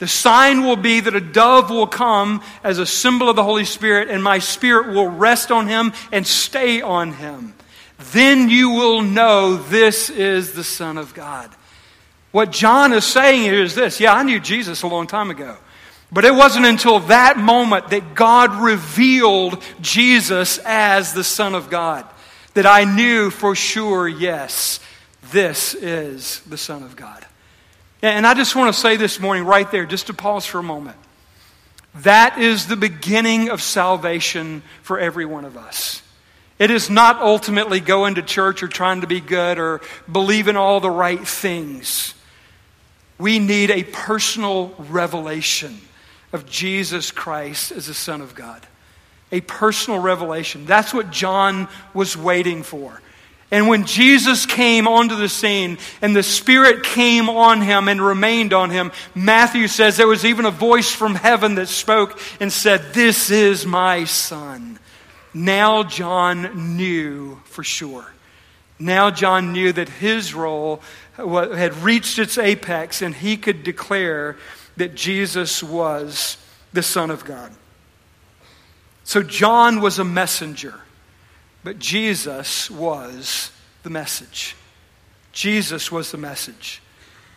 The 0.00 0.08
sign 0.08 0.64
will 0.64 0.76
be 0.76 0.98
that 1.00 1.14
a 1.14 1.20
dove 1.20 1.70
will 1.70 1.86
come 1.86 2.42
as 2.64 2.78
a 2.78 2.86
symbol 2.86 3.28
of 3.28 3.36
the 3.36 3.44
Holy 3.44 3.64
Spirit, 3.64 4.08
and 4.08 4.22
my 4.22 4.40
spirit 4.40 4.88
will 4.88 5.08
rest 5.08 5.52
on 5.52 5.68
him 5.68 5.92
and 6.10 6.26
stay 6.26 6.80
on 6.80 7.12
him. 7.12 7.54
Then 8.12 8.48
you 8.48 8.70
will 8.70 9.02
know 9.02 9.56
this 9.56 10.10
is 10.10 10.52
the 10.52 10.64
Son 10.64 10.98
of 10.98 11.14
God. 11.14 11.50
What 12.32 12.50
John 12.50 12.92
is 12.92 13.04
saying 13.04 13.42
here 13.42 13.62
is 13.62 13.74
this 13.74 14.00
yeah, 14.00 14.14
I 14.14 14.22
knew 14.22 14.40
Jesus 14.40 14.82
a 14.82 14.88
long 14.88 15.06
time 15.06 15.30
ago. 15.30 15.56
But 16.12 16.24
it 16.24 16.34
wasn't 16.34 16.66
until 16.66 16.98
that 17.00 17.38
moment 17.38 17.90
that 17.90 18.14
God 18.14 18.60
revealed 18.60 19.62
Jesus 19.80 20.58
as 20.64 21.12
the 21.12 21.22
Son 21.22 21.54
of 21.54 21.70
God 21.70 22.04
that 22.54 22.66
I 22.66 22.84
knew 22.84 23.30
for 23.30 23.54
sure, 23.54 24.08
yes, 24.08 24.80
this 25.30 25.74
is 25.74 26.40
the 26.40 26.58
Son 26.58 26.82
of 26.82 26.96
God. 26.96 27.24
And 28.02 28.26
I 28.26 28.34
just 28.34 28.56
want 28.56 28.74
to 28.74 28.80
say 28.80 28.96
this 28.96 29.20
morning, 29.20 29.44
right 29.44 29.70
there, 29.70 29.84
just 29.84 30.06
to 30.06 30.14
pause 30.14 30.46
for 30.46 30.58
a 30.58 30.62
moment. 30.62 30.96
That 31.96 32.38
is 32.38 32.66
the 32.66 32.76
beginning 32.76 33.50
of 33.50 33.60
salvation 33.60 34.62
for 34.82 34.98
every 34.98 35.26
one 35.26 35.44
of 35.44 35.56
us. 35.56 36.02
It 36.58 36.70
is 36.70 36.88
not 36.88 37.20
ultimately 37.20 37.80
going 37.80 38.16
to 38.16 38.22
church 38.22 38.62
or 38.62 38.68
trying 38.68 39.00
to 39.00 39.06
be 39.06 39.20
good 39.20 39.58
or 39.58 39.80
believe 40.10 40.46
in 40.46 40.56
all 40.56 40.80
the 40.80 40.90
right 40.90 41.26
things. 41.26 42.14
We 43.18 43.38
need 43.38 43.70
a 43.70 43.82
personal 43.82 44.74
revelation 44.78 45.78
of 46.32 46.46
Jesus 46.46 47.10
Christ 47.10 47.72
as 47.72 47.86
the 47.86 47.94
Son 47.94 48.20
of 48.20 48.34
God. 48.34 48.66
A 49.32 49.40
personal 49.40 50.00
revelation. 50.00 50.64
That's 50.64 50.94
what 50.94 51.10
John 51.10 51.68
was 51.92 52.16
waiting 52.16 52.62
for. 52.62 53.00
And 53.50 53.66
when 53.66 53.84
Jesus 53.84 54.46
came 54.46 54.86
onto 54.86 55.16
the 55.16 55.28
scene 55.28 55.78
and 56.00 56.14
the 56.14 56.22
Spirit 56.22 56.84
came 56.84 57.28
on 57.28 57.60
him 57.60 57.88
and 57.88 58.00
remained 58.00 58.52
on 58.52 58.70
him, 58.70 58.92
Matthew 59.14 59.66
says 59.66 59.96
there 59.96 60.06
was 60.06 60.24
even 60.24 60.44
a 60.44 60.52
voice 60.52 60.90
from 60.90 61.16
heaven 61.16 61.56
that 61.56 61.66
spoke 61.66 62.20
and 62.38 62.52
said, 62.52 62.92
This 62.92 63.30
is 63.30 63.66
my 63.66 64.04
Son. 64.04 64.78
Now 65.34 65.82
John 65.82 66.76
knew 66.76 67.40
for 67.44 67.64
sure. 67.64 68.06
Now 68.78 69.10
John 69.10 69.52
knew 69.52 69.72
that 69.72 69.88
his 69.88 70.32
role 70.32 70.80
had 71.16 71.74
reached 71.82 72.18
its 72.18 72.38
apex 72.38 73.02
and 73.02 73.14
he 73.14 73.36
could 73.36 73.62
declare 73.62 74.36
that 74.76 74.94
Jesus 74.94 75.62
was 75.62 76.36
the 76.72 76.82
Son 76.82 77.10
of 77.10 77.24
God. 77.24 77.52
So 79.04 79.22
John 79.22 79.80
was 79.80 79.98
a 79.98 80.04
messenger, 80.04 80.80
but 81.64 81.78
Jesus 81.78 82.70
was 82.70 83.50
the 83.82 83.90
message. 83.90 84.56
Jesus 85.32 85.92
was 85.92 86.10
the 86.10 86.18
message. 86.18 86.82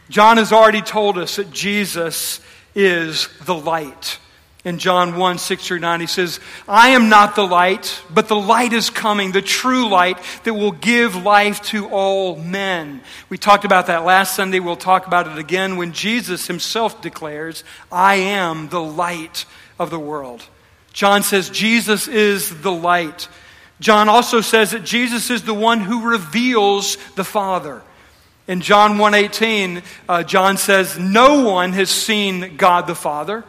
John 0.09 0.37
has 0.37 0.51
already 0.51 0.81
told 0.81 1.17
us 1.17 1.37
that 1.37 1.51
Jesus 1.51 2.39
is 2.75 3.29
the 3.45 3.55
light. 3.55 4.19
in 4.65 4.77
John 4.77 5.17
1 5.17 5.37
6 5.39 5.67
through 5.67 5.79
9. 5.79 5.99
He 5.99 6.07
says, 6.07 6.39
I 6.67 6.89
am 6.89 7.09
not 7.09 7.35
the 7.35 7.45
light, 7.45 8.01
but 8.09 8.27
the 8.29 8.35
light 8.35 8.71
is 8.71 8.89
coming, 8.89 9.31
the 9.31 9.41
true 9.41 9.89
light 9.89 10.17
that 10.45 10.53
will 10.53 10.71
give 10.71 11.15
life 11.15 11.61
to 11.63 11.89
all 11.89 12.37
men. 12.37 13.01
We 13.29 13.37
talked 13.37 13.65
about 13.65 13.87
that 13.87 14.05
last 14.05 14.35
Sunday. 14.35 14.59
We'll 14.59 14.75
talk 14.77 15.05
about 15.05 15.27
it 15.27 15.37
again 15.37 15.75
when 15.75 15.91
Jesus 15.91 16.47
himself 16.47 17.01
declares, 17.01 17.63
I 17.91 18.15
am 18.15 18.69
the 18.69 18.81
light 18.81 19.45
of 19.77 19.89
the 19.89 19.99
world. 19.99 20.45
John 20.93 21.23
says, 21.23 21.49
Jesus 21.49 22.07
is 22.07 22.61
the 22.61 22.71
light. 22.71 23.27
John 23.79 24.07
also 24.07 24.41
says 24.41 24.71
that 24.71 24.83
Jesus 24.83 25.29
is 25.29 25.43
the 25.43 25.53
one 25.53 25.79
who 25.81 26.09
reveals 26.09 26.97
the 27.15 27.23
Father. 27.23 27.81
In 28.47 28.61
John 28.61 28.97
1:18, 28.97 29.83
uh, 30.07 30.23
John 30.23 30.57
says, 30.57 30.97
"No 30.97 31.41
one 31.41 31.73
has 31.73 31.89
seen 31.89 32.57
God 32.57 32.87
the 32.87 32.95
Father." 32.95 33.43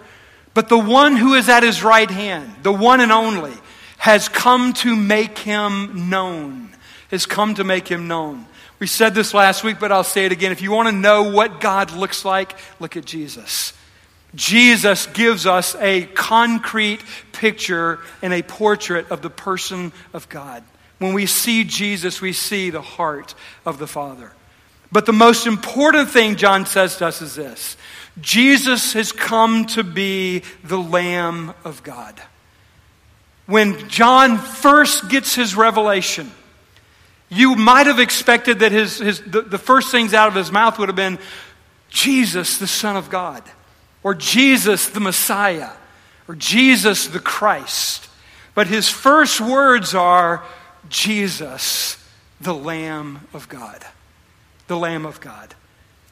But 0.54 0.68
the 0.68 0.78
one 0.78 1.16
who 1.16 1.34
is 1.34 1.48
at 1.48 1.64
his 1.64 1.82
right 1.82 2.10
hand, 2.10 2.54
the 2.62 2.72
one 2.72 3.00
and 3.00 3.10
only, 3.10 3.52
has 3.98 4.28
come 4.28 4.72
to 4.74 4.94
make 4.94 5.38
him 5.38 6.08
known. 6.08 6.70
Has 7.10 7.26
come 7.26 7.54
to 7.56 7.64
make 7.64 7.88
him 7.88 8.06
known. 8.06 8.46
We 8.78 8.86
said 8.86 9.14
this 9.14 9.34
last 9.34 9.64
week, 9.64 9.78
but 9.80 9.90
I'll 9.90 10.04
say 10.04 10.26
it 10.26 10.32
again. 10.32 10.52
If 10.52 10.62
you 10.62 10.70
want 10.70 10.88
to 10.88 10.92
know 10.92 11.24
what 11.24 11.60
God 11.60 11.90
looks 11.92 12.24
like, 12.24 12.56
look 12.78 12.96
at 12.96 13.04
Jesus. 13.04 13.72
Jesus 14.34 15.06
gives 15.06 15.46
us 15.46 15.76
a 15.76 16.06
concrete 16.06 17.00
picture 17.32 18.00
and 18.22 18.32
a 18.32 18.42
portrait 18.42 19.10
of 19.10 19.22
the 19.22 19.30
person 19.30 19.92
of 20.12 20.28
God. 20.28 20.64
When 20.98 21.14
we 21.14 21.26
see 21.26 21.64
Jesus, 21.64 22.20
we 22.20 22.32
see 22.32 22.70
the 22.70 22.82
heart 22.82 23.34
of 23.66 23.78
the 23.78 23.86
Father. 23.86 24.32
But 24.90 25.06
the 25.06 25.12
most 25.12 25.46
important 25.46 26.08
thing 26.10 26.36
John 26.36 26.66
says 26.66 26.96
to 26.98 27.06
us 27.06 27.20
is 27.20 27.34
this 27.34 27.76
Jesus 28.20 28.92
has 28.92 29.12
come 29.12 29.66
to 29.66 29.82
be 29.82 30.42
the 30.62 30.78
Lamb 30.78 31.52
of 31.64 31.82
God. 31.82 32.20
When 33.46 33.88
John 33.88 34.38
first 34.38 35.08
gets 35.08 35.34
his 35.34 35.54
revelation, 35.54 36.30
you 37.28 37.56
might 37.56 37.86
have 37.86 37.98
expected 37.98 38.60
that 38.60 38.72
his, 38.72 38.98
his, 38.98 39.20
the, 39.20 39.42
the 39.42 39.58
first 39.58 39.90
things 39.90 40.14
out 40.14 40.28
of 40.28 40.34
his 40.34 40.52
mouth 40.52 40.78
would 40.78 40.88
have 40.88 40.96
been 40.96 41.18
Jesus, 41.90 42.58
the 42.58 42.66
Son 42.66 42.96
of 42.96 43.10
God, 43.10 43.42
or 44.04 44.14
Jesus, 44.14 44.88
the 44.90 45.00
Messiah, 45.00 45.70
or 46.28 46.36
Jesus, 46.36 47.08
the 47.08 47.18
Christ. 47.18 48.08
But 48.54 48.68
his 48.68 48.88
first 48.88 49.40
words 49.40 49.94
are 49.94 50.44
Jesus, 50.88 51.96
the 52.40 52.54
Lamb 52.54 53.26
of 53.32 53.48
God. 53.48 53.84
The 54.68 54.76
Lamb 54.76 55.06
of 55.06 55.20
God. 55.20 55.54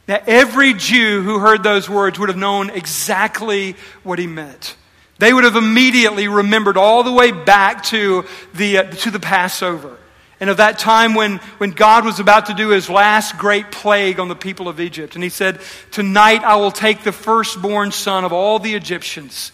Now, 0.09 0.21
every 0.27 0.75
Jew 0.75 1.23
who 1.23 1.39
heard 1.39 1.63
those 1.63 1.89
words 1.89 2.19
would 2.19 2.29
have 2.29 2.37
known 2.37 2.71
exactly 2.71 3.77
what 4.03 4.19
he 4.19 4.27
meant. 4.27 4.75
They 5.19 5.33
would 5.33 5.45
have 5.45 5.55
immediately 5.55 6.27
remembered 6.27 6.77
all 6.77 7.05
the 7.05 7.13
way 7.13 7.31
back 7.31 7.85
to 7.85 8.25
the, 8.55 8.79
uh, 8.79 8.83
to 8.91 9.11
the 9.13 9.21
Passover 9.21 9.97
and 10.43 10.51
of 10.51 10.57
that 10.57 10.79
time 10.79 11.15
when, 11.15 11.39
when 11.59 11.71
God 11.71 12.05
was 12.05 12.19
about 12.19 12.47
to 12.47 12.55
do 12.55 12.71
his 12.71 12.91
last 12.91 13.39
great 13.39 13.71
plague 13.71 14.19
on 14.19 14.27
the 14.27 14.35
people 14.35 14.69
of 14.69 14.81
Egypt. 14.81 15.15
And 15.15 15.23
he 15.23 15.31
said, 15.31 15.61
Tonight 15.93 16.43
I 16.43 16.57
will 16.57 16.73
take 16.73 17.05
the 17.05 17.13
firstborn 17.13 17.93
son 17.93 18.25
of 18.25 18.33
all 18.33 18.59
the 18.59 18.75
Egyptians. 18.75 19.53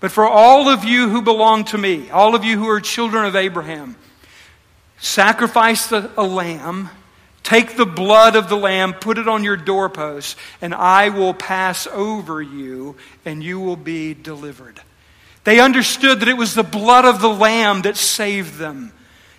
But 0.00 0.10
for 0.10 0.26
all 0.26 0.70
of 0.70 0.82
you 0.82 1.10
who 1.10 1.20
belong 1.20 1.66
to 1.66 1.78
me, 1.78 2.08
all 2.08 2.34
of 2.34 2.42
you 2.42 2.58
who 2.58 2.68
are 2.70 2.80
children 2.80 3.26
of 3.26 3.36
Abraham, 3.36 3.96
sacrifice 4.98 5.92
a, 5.92 6.10
a 6.16 6.24
lamb 6.24 6.88
Take 7.42 7.76
the 7.76 7.86
blood 7.86 8.36
of 8.36 8.48
the 8.48 8.56
lamb, 8.56 8.92
put 8.92 9.18
it 9.18 9.26
on 9.26 9.44
your 9.44 9.56
doorpost, 9.56 10.36
and 10.60 10.74
I 10.74 11.08
will 11.08 11.34
pass 11.34 11.86
over 11.86 12.40
you, 12.42 12.96
and 13.24 13.42
you 13.42 13.58
will 13.58 13.76
be 13.76 14.14
delivered. 14.14 14.80
They 15.44 15.58
understood 15.58 16.20
that 16.20 16.28
it 16.28 16.36
was 16.36 16.54
the 16.54 16.62
blood 16.62 17.06
of 17.06 17.20
the 17.20 17.30
lamb 17.30 17.82
that 17.82 17.96
saved 17.96 18.58
them. 18.58 18.92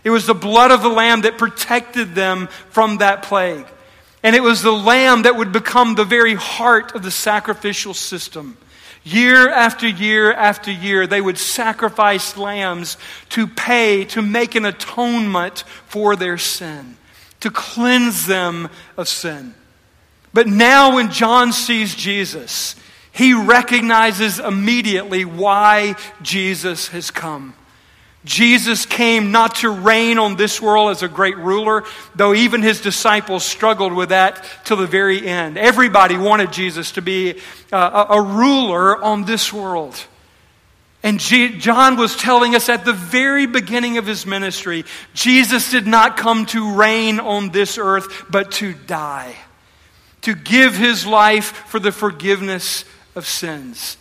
It 0.03 0.09
was 0.09 0.25
the 0.25 0.33
blood 0.33 0.71
of 0.71 0.81
the 0.81 0.89
lamb 0.89 1.21
that 1.21 1.37
protected 1.37 2.15
them 2.15 2.47
from 2.69 2.97
that 2.97 3.23
plague. 3.23 3.65
And 4.23 4.35
it 4.35 4.43
was 4.43 4.61
the 4.61 4.71
lamb 4.71 5.23
that 5.23 5.35
would 5.35 5.51
become 5.51 5.95
the 5.95 6.05
very 6.05 6.35
heart 6.35 6.95
of 6.95 7.03
the 7.03 7.11
sacrificial 7.11 7.93
system. 7.93 8.57
Year 9.03 9.49
after 9.49 9.87
year 9.87 10.31
after 10.31 10.71
year, 10.71 11.07
they 11.07 11.21
would 11.21 11.37
sacrifice 11.37 12.37
lambs 12.37 12.97
to 13.29 13.47
pay, 13.47 14.05
to 14.05 14.21
make 14.21 14.55
an 14.55 14.65
atonement 14.65 15.63
for 15.87 16.15
their 16.15 16.37
sin 16.37 16.97
to 17.41 17.51
cleanse 17.51 18.25
them 18.25 18.69
of 18.95 19.07
sin. 19.07 19.53
But 20.33 20.47
now, 20.47 20.95
when 20.95 21.11
John 21.11 21.51
sees 21.51 21.93
Jesus, 21.93 22.75
he 23.11 23.33
recognizes 23.33 24.39
immediately 24.39 25.25
why 25.25 25.95
Jesus 26.21 26.87
has 26.89 27.11
come. 27.11 27.53
Jesus 28.23 28.85
came 28.85 29.31
not 29.31 29.55
to 29.55 29.69
reign 29.71 30.19
on 30.19 30.35
this 30.35 30.61
world 30.61 30.91
as 30.91 31.01
a 31.01 31.07
great 31.07 31.37
ruler, 31.37 31.83
though 32.15 32.35
even 32.35 32.61
his 32.61 32.79
disciples 32.79 33.43
struggled 33.43 33.93
with 33.93 34.09
that 34.09 34.45
till 34.63 34.77
the 34.77 34.85
very 34.85 35.27
end. 35.27 35.57
Everybody 35.57 36.17
wanted 36.17 36.51
Jesus 36.51 36.91
to 36.91 37.01
be 37.01 37.39
uh, 37.71 38.05
a, 38.09 38.13
a 38.17 38.21
ruler 38.21 39.03
on 39.03 39.25
this 39.25 39.51
world. 39.51 39.99
And 41.01 41.19
G- 41.19 41.57
John 41.57 41.97
was 41.97 42.15
telling 42.15 42.53
us 42.53 42.69
at 42.69 42.85
the 42.85 42.93
very 42.93 43.47
beginning 43.47 43.97
of 43.97 44.05
his 44.05 44.27
ministry, 44.27 44.85
Jesus 45.15 45.71
did 45.71 45.87
not 45.87 46.15
come 46.15 46.45
to 46.47 46.75
reign 46.75 47.19
on 47.19 47.49
this 47.49 47.79
earth, 47.79 48.25
but 48.29 48.51
to 48.53 48.73
die, 48.73 49.35
to 50.21 50.35
give 50.35 50.75
his 50.75 51.07
life 51.07 51.45
for 51.45 51.79
the 51.79 51.91
forgiveness 51.91 52.85
of 53.15 53.25
sins. 53.25 53.97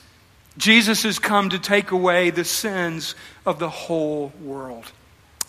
Jesus 0.56 1.04
has 1.04 1.18
come 1.18 1.50
to 1.50 1.58
take 1.58 1.90
away 1.90 2.30
the 2.30 2.44
sins 2.44 3.14
of 3.46 3.58
the 3.58 3.70
whole 3.70 4.32
world. 4.42 4.84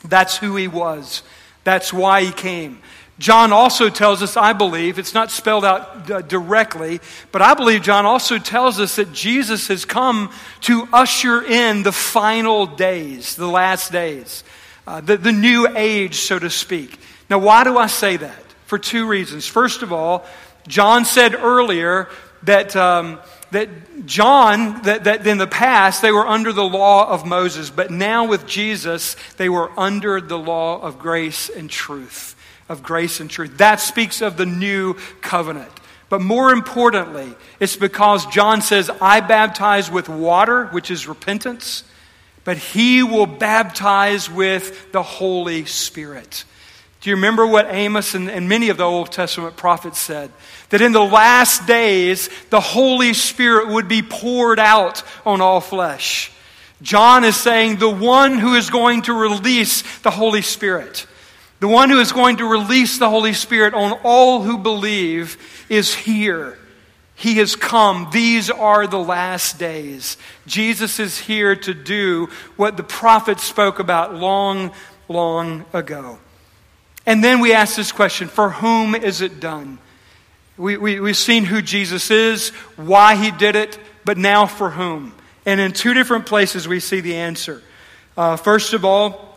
That's 0.04 0.38
who 0.38 0.56
he 0.56 0.68
was. 0.68 1.24
That's 1.64 1.94
why 1.94 2.24
he 2.24 2.32
came. 2.32 2.80
John 3.20 3.54
also 3.54 3.90
tells 3.90 4.24
us, 4.24 4.36
I 4.36 4.54
believe, 4.54 4.98
it's 4.98 5.14
not 5.14 5.30
spelled 5.30 5.64
out 5.64 6.10
uh, 6.10 6.22
directly, 6.22 7.00
but 7.32 7.44
I 7.44 7.54
believe 7.54 7.84
John 7.84 8.06
also 8.06 8.40
tells 8.40 8.80
us 8.80 8.96
that 8.96 9.14
Jesus 9.14 9.68
has 9.68 9.86
come 9.86 10.32
to 10.62 10.88
usher 10.92 11.44
in 11.44 11.84
the 11.84 11.92
final 11.92 12.66
days, 12.66 13.36
the 13.36 13.48
last 13.48 13.92
days, 13.92 14.44
uh, 14.88 15.02
the, 15.02 15.18
the 15.18 15.32
new 15.32 15.68
age, 15.78 16.16
so 16.16 16.40
to 16.40 16.50
speak. 16.50 17.00
Now, 17.30 17.38
why 17.38 17.64
do 17.64 17.78
I 17.78 17.88
say 17.88 18.18
that? 18.18 18.44
For 18.66 18.80
two 18.80 19.06
reasons. 19.06 19.46
First 19.46 19.84
of 19.84 19.94
all, 19.94 20.26
John 20.68 21.06
said 21.06 21.36
earlier 21.36 22.10
that. 22.44 22.76
Um, 22.76 23.20
that 23.52 24.06
John, 24.06 24.82
that, 24.84 25.04
that 25.04 25.28
in 25.28 25.38
the 25.38 25.48
past 25.48 26.02
they 26.02 26.12
were 26.12 26.28
under 26.28 26.52
the 26.54 26.64
law 26.64 27.08
of 27.08 27.26
Moses, 27.26 27.70
but 27.70 27.92
now 27.92 28.28
with 28.28 28.48
Jesus 28.48 29.16
they 29.38 29.50
were 29.50 29.72
under 29.78 30.20
the 30.22 30.38
law 30.38 30.82
of 30.82 31.00
grace 31.00 31.50
and 31.50 31.70
truth 31.70 32.36
of 32.72 32.82
grace 32.82 33.20
and 33.20 33.30
truth. 33.30 33.58
That 33.58 33.82
speaks 33.82 34.22
of 34.22 34.38
the 34.38 34.46
new 34.46 34.94
covenant. 35.22 35.72
But 36.08 36.22
more 36.22 36.52
importantly, 36.52 37.34
it's 37.60 37.76
because 37.76 38.26
John 38.28 38.62
says, 38.62 38.90
I 39.02 39.20
baptize 39.20 39.92
with 39.92 40.10
water, 40.10 40.68
which 40.68 40.90
is 40.90 41.08
repentance, 41.08 41.84
but 42.44 42.58
he 42.58 43.04
will 43.04 43.26
baptize 43.26 44.30
with 44.30 44.92
the 44.92 45.04
Holy 45.04 45.66
Spirit. 45.66 46.46
Do 47.02 47.10
you 47.10 47.16
remember 47.16 47.46
what 47.46 47.68
Amos 47.70 48.14
and, 48.14 48.30
and, 48.30 48.48
many 48.48 48.70
of 48.70 48.78
the 48.78 48.84
Old 48.84 49.12
Testament 49.12 49.58
prophets 49.58 50.00
said? 50.00 50.32
That 50.70 50.82
in 50.82 50.92
the 50.92 51.04
last 51.04 51.66
days, 51.66 52.30
the 52.52 52.60
Holy 52.60 53.14
Spirit 53.14 53.70
would 53.70 53.88
be 53.88 54.04
poured 54.04 54.60
out 54.60 55.04
on 55.26 55.42
all 55.42 55.62
flesh. 55.62 56.32
John 56.82 57.24
is 57.24 57.36
saying 57.36 57.78
the 57.78 57.90
one 57.90 58.38
who 58.38 58.54
is 58.54 58.70
going 58.70 59.02
to 59.04 59.14
release 59.14 59.82
the 60.02 60.12
Holy 60.12 60.44
Spirit 60.44 61.08
the 61.62 61.68
one 61.68 61.92
who 61.92 62.00
is 62.00 62.12
going 62.12 62.38
to 62.38 62.46
release 62.46 62.98
the 62.98 63.10
Holy 63.10 63.34
Spirit 63.34 63.76
on 63.76 63.94
all 64.04 64.42
who 64.42 64.58
believe 64.58 65.38
is 65.70 65.94
here. 65.94 66.58
He 67.14 67.36
has 67.36 67.56
come. 67.56 68.10
These 68.12 68.50
are 68.50 68.88
the 68.88 68.98
last 68.98 69.60
days. 69.60 70.18
Jesus 70.48 71.00
is 71.00 71.20
here 71.20 71.56
to 71.58 71.76
do 71.76 72.30
what 72.56 72.78
the 72.78 72.84
prophets 72.84 73.44
spoke 73.44 73.78
about 73.78 74.16
long, 74.16 74.72
long 75.08 75.66
ago. 75.72 76.18
And 77.06 77.24
then 77.24 77.40
we 77.40 77.54
ask 77.54 77.76
this 77.76 77.92
question 77.92 78.28
for 78.28 78.50
whom 78.50 78.96
is 78.96 79.22
it 79.22 79.40
done? 79.40 79.80
We, 80.58 80.78
we, 80.78 81.00
we've 81.00 81.18
seen 81.18 81.46
who 81.46 81.62
Jesus 81.62 82.12
is, 82.12 82.50
why 82.76 83.16
he 83.16 83.32
did 83.32 83.56
it, 83.56 83.80
but 84.06 84.18
now 84.18 84.46
for 84.46 84.70
whom? 84.70 85.14
And 85.46 85.60
in 85.60 85.72
two 85.72 85.94
different 85.94 86.26
places 86.26 86.68
we 86.68 86.80
see 86.80 87.02
the 87.02 87.16
answer. 87.16 87.64
Uh, 88.16 88.36
first 88.36 88.74
of 88.74 88.86
all, 88.86 89.30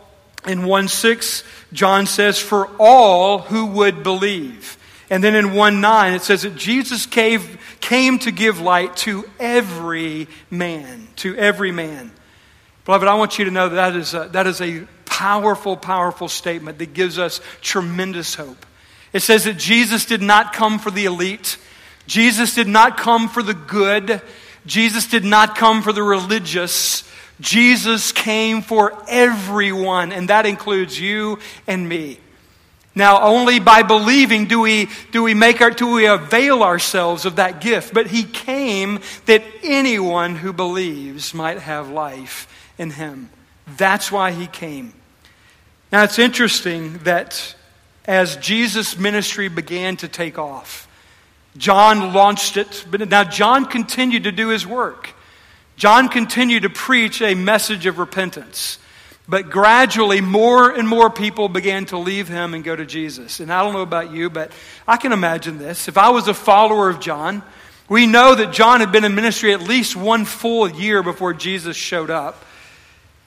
in 0.45 0.65
1 0.65 0.87
6, 0.87 1.43
John 1.73 2.05
says, 2.05 2.37
for 2.37 2.69
all 2.79 3.39
who 3.39 3.65
would 3.67 4.03
believe. 4.03 4.77
And 5.09 5.23
then 5.23 5.35
in 5.35 5.53
1 5.53 5.81
9, 5.81 6.13
it 6.13 6.21
says 6.21 6.43
that 6.43 6.55
Jesus 6.55 7.05
came, 7.05 7.41
came 7.79 8.19
to 8.19 8.31
give 8.31 8.59
light 8.59 8.95
to 8.97 9.27
every 9.39 10.27
man. 10.51 11.07
To 11.17 11.35
every 11.35 11.71
man. 11.71 12.11
Beloved, 12.85 13.07
I 13.07 13.15
want 13.15 13.39
you 13.39 13.45
to 13.45 13.51
know 13.51 13.69
that, 13.69 13.75
that 13.75 13.95
is, 13.95 14.13
a, 14.13 14.29
that 14.29 14.45
is 14.45 14.61
a 14.61 14.87
powerful, 15.15 15.77
powerful 15.77 16.27
statement 16.27 16.77
that 16.79 16.93
gives 16.93 17.17
us 17.17 17.39
tremendous 17.61 18.35
hope. 18.35 18.65
It 19.13 19.21
says 19.21 19.45
that 19.45 19.57
Jesus 19.57 20.03
did 20.03 20.21
not 20.21 20.51
come 20.51 20.77
for 20.77 20.91
the 20.91 21.05
elite, 21.05 21.57
Jesus 22.05 22.53
did 22.53 22.67
not 22.67 22.97
come 22.97 23.29
for 23.29 23.41
the 23.41 23.53
good. 23.53 24.21
Jesus 24.65 25.05
did 25.05 25.23
not 25.23 25.55
come 25.55 25.83
for 25.83 25.93
the 25.93 26.01
religious. 26.01 27.03
Jesus 27.39 28.11
came 28.11 28.63
for 28.63 28.97
everyone, 29.07 30.11
and 30.11 30.29
that 30.29 30.47
includes 30.47 30.99
you 30.99 31.37
and 31.67 31.87
me. 31.87 32.19
Now, 32.95 33.21
only 33.21 33.59
by 33.59 33.83
believing 33.83 34.47
do 34.47 34.61
we, 34.61 34.89
do 35.11 35.21
we 35.21 35.33
make 35.33 35.61
our, 35.61 35.69
do 35.69 35.93
we 35.93 36.07
avail 36.07 36.63
ourselves 36.63 37.25
of 37.25 37.35
that 37.35 37.61
gift. 37.61 37.93
But 37.93 38.07
he 38.07 38.23
came 38.23 39.01
that 39.27 39.43
anyone 39.63 40.35
who 40.35 40.51
believes 40.51 41.33
might 41.33 41.59
have 41.59 41.89
life 41.89 42.47
in 42.77 42.89
him. 42.89 43.29
That's 43.77 44.11
why 44.11 44.31
he 44.31 44.47
came. 44.47 44.93
Now, 45.91 46.03
it's 46.03 46.19
interesting 46.19 46.97
that 46.99 47.55
as 48.05 48.37
Jesus' 48.37 48.97
ministry 48.97 49.47
began 49.47 49.97
to 49.97 50.07
take 50.07 50.37
off, 50.37 50.87
John 51.57 52.13
launched 52.13 52.57
it, 52.57 52.85
but 52.89 53.07
now 53.07 53.23
John 53.23 53.65
continued 53.65 54.23
to 54.23 54.31
do 54.31 54.49
his 54.49 54.67
work. 54.67 55.13
John 55.77 56.09
continued 56.09 56.63
to 56.63 56.69
preach 56.69 57.21
a 57.21 57.35
message 57.35 57.85
of 57.85 57.97
repentance. 57.97 58.79
But 59.27 59.49
gradually, 59.49 60.21
more 60.21 60.69
and 60.69 60.87
more 60.87 61.09
people 61.09 61.49
began 61.49 61.85
to 61.87 61.97
leave 61.97 62.27
him 62.27 62.53
and 62.53 62.63
go 62.63 62.75
to 62.75 62.85
Jesus. 62.85 63.39
And 63.39 63.51
I 63.51 63.61
don't 63.63 63.73
know 63.73 63.81
about 63.81 64.11
you, 64.11 64.29
but 64.29 64.51
I 64.87 64.97
can 64.97 65.11
imagine 65.11 65.57
this. 65.57 65.87
If 65.87 65.97
I 65.97 66.09
was 66.09 66.27
a 66.27 66.33
follower 66.33 66.89
of 66.89 66.99
John, 66.99 67.41
we 67.89 68.05
know 68.05 68.35
that 68.35 68.53
John 68.53 68.81
had 68.81 68.91
been 68.91 69.03
in 69.03 69.15
ministry 69.15 69.53
at 69.53 69.61
least 69.61 69.95
one 69.95 70.25
full 70.25 70.69
year 70.69 71.01
before 71.01 71.33
Jesus 71.33 71.75
showed 71.75 72.11
up. 72.11 72.45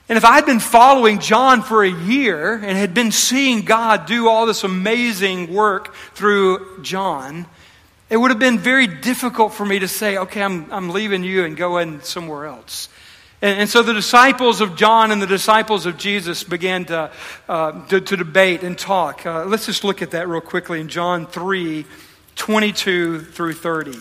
And 0.09 0.17
if 0.17 0.25
I'd 0.25 0.47
been 0.47 0.59
following 0.59 1.19
John 1.19 1.61
for 1.61 1.83
a 1.83 1.89
year 1.89 2.55
and 2.55 2.75
had 2.75 2.95
been 2.95 3.11
seeing 3.11 3.61
God 3.61 4.07
do 4.07 4.27
all 4.27 4.47
this 4.47 4.63
amazing 4.63 5.53
work 5.53 5.93
through 6.15 6.81
John, 6.81 7.45
it 8.09 8.17
would 8.17 8.31
have 8.31 8.39
been 8.39 8.57
very 8.57 8.87
difficult 8.87 9.53
for 9.53 9.63
me 9.63 9.77
to 9.77 9.87
say, 9.87 10.17
okay, 10.17 10.41
I'm, 10.41 10.73
I'm 10.73 10.89
leaving 10.89 11.23
you 11.23 11.45
and 11.45 11.55
going 11.55 12.01
somewhere 12.01 12.47
else. 12.47 12.89
And, 13.43 13.59
and, 13.59 13.69
so 13.69 13.83
the 13.83 13.93
disciples 13.93 14.61
of 14.61 14.75
John 14.75 15.11
and 15.11 15.21
the 15.21 15.27
disciples 15.27 15.85
of 15.85 15.95
Jesus 15.95 16.43
began 16.43 16.85
to, 16.85 17.11
uh, 17.47 17.85
to, 17.89 18.01
to, 18.01 18.17
debate 18.17 18.63
and 18.63 18.75
talk. 18.75 19.27
Uh, 19.27 19.45
let's 19.45 19.67
just 19.67 19.83
look 19.83 20.01
at 20.01 20.11
that 20.11 20.27
real 20.27 20.41
quickly 20.41 20.81
in 20.81 20.89
John 20.89 21.27
3 21.27 21.85
22 22.35 23.19
through 23.21 23.53
30. 23.53 23.99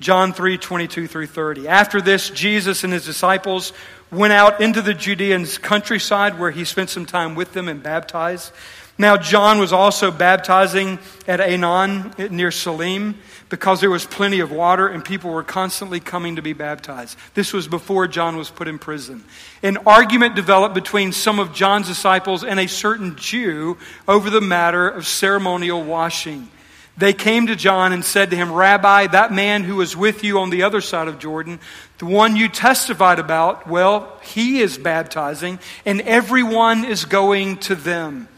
John 0.00 0.32
3 0.32 0.58
22 0.58 1.06
through 1.06 1.26
30. 1.26 1.68
After 1.68 2.00
this, 2.00 2.30
Jesus 2.30 2.82
and 2.82 2.92
his 2.92 3.04
disciples 3.04 3.72
went 4.14 4.32
out 4.32 4.60
into 4.60 4.82
the 4.82 4.94
Judean 4.94 5.46
countryside 5.46 6.38
where 6.38 6.50
he 6.50 6.64
spent 6.64 6.90
some 6.90 7.06
time 7.06 7.34
with 7.34 7.52
them 7.52 7.68
and 7.68 7.82
baptized. 7.82 8.52
Now, 8.96 9.16
John 9.16 9.58
was 9.58 9.72
also 9.72 10.12
baptizing 10.12 11.00
at 11.26 11.40
Aenon 11.40 12.30
near 12.30 12.52
Salim 12.52 13.16
because 13.48 13.80
there 13.80 13.90
was 13.90 14.04
plenty 14.04 14.38
of 14.38 14.52
water 14.52 14.86
and 14.86 15.04
people 15.04 15.32
were 15.32 15.42
constantly 15.42 15.98
coming 15.98 16.36
to 16.36 16.42
be 16.42 16.52
baptized. 16.52 17.18
This 17.34 17.52
was 17.52 17.66
before 17.66 18.06
John 18.06 18.36
was 18.36 18.50
put 18.50 18.68
in 18.68 18.78
prison. 18.78 19.24
An 19.64 19.78
argument 19.78 20.36
developed 20.36 20.76
between 20.76 21.10
some 21.10 21.40
of 21.40 21.52
John's 21.52 21.88
disciples 21.88 22.44
and 22.44 22.60
a 22.60 22.68
certain 22.68 23.16
Jew 23.16 23.78
over 24.06 24.30
the 24.30 24.40
matter 24.40 24.88
of 24.88 25.08
ceremonial 25.08 25.82
washing. 25.82 26.48
They 26.96 27.12
came 27.12 27.48
to 27.48 27.56
John 27.56 27.92
and 27.92 28.04
said 28.04 28.30
to 28.30 28.36
him, 28.36 28.52
Rabbi, 28.52 29.08
that 29.08 29.32
man 29.32 29.64
who 29.64 29.76
was 29.76 29.96
with 29.96 30.22
you 30.22 30.38
on 30.38 30.50
the 30.50 30.62
other 30.62 30.80
side 30.80 31.08
of 31.08 31.18
Jordan, 31.18 31.58
the 31.98 32.06
one 32.06 32.36
you 32.36 32.48
testified 32.48 33.18
about, 33.18 33.66
well, 33.66 34.16
he 34.22 34.60
is 34.60 34.78
baptizing, 34.78 35.58
and 35.84 36.00
everyone 36.02 36.84
is 36.84 37.04
going 37.04 37.56
to 37.58 37.74
them. 37.74 38.28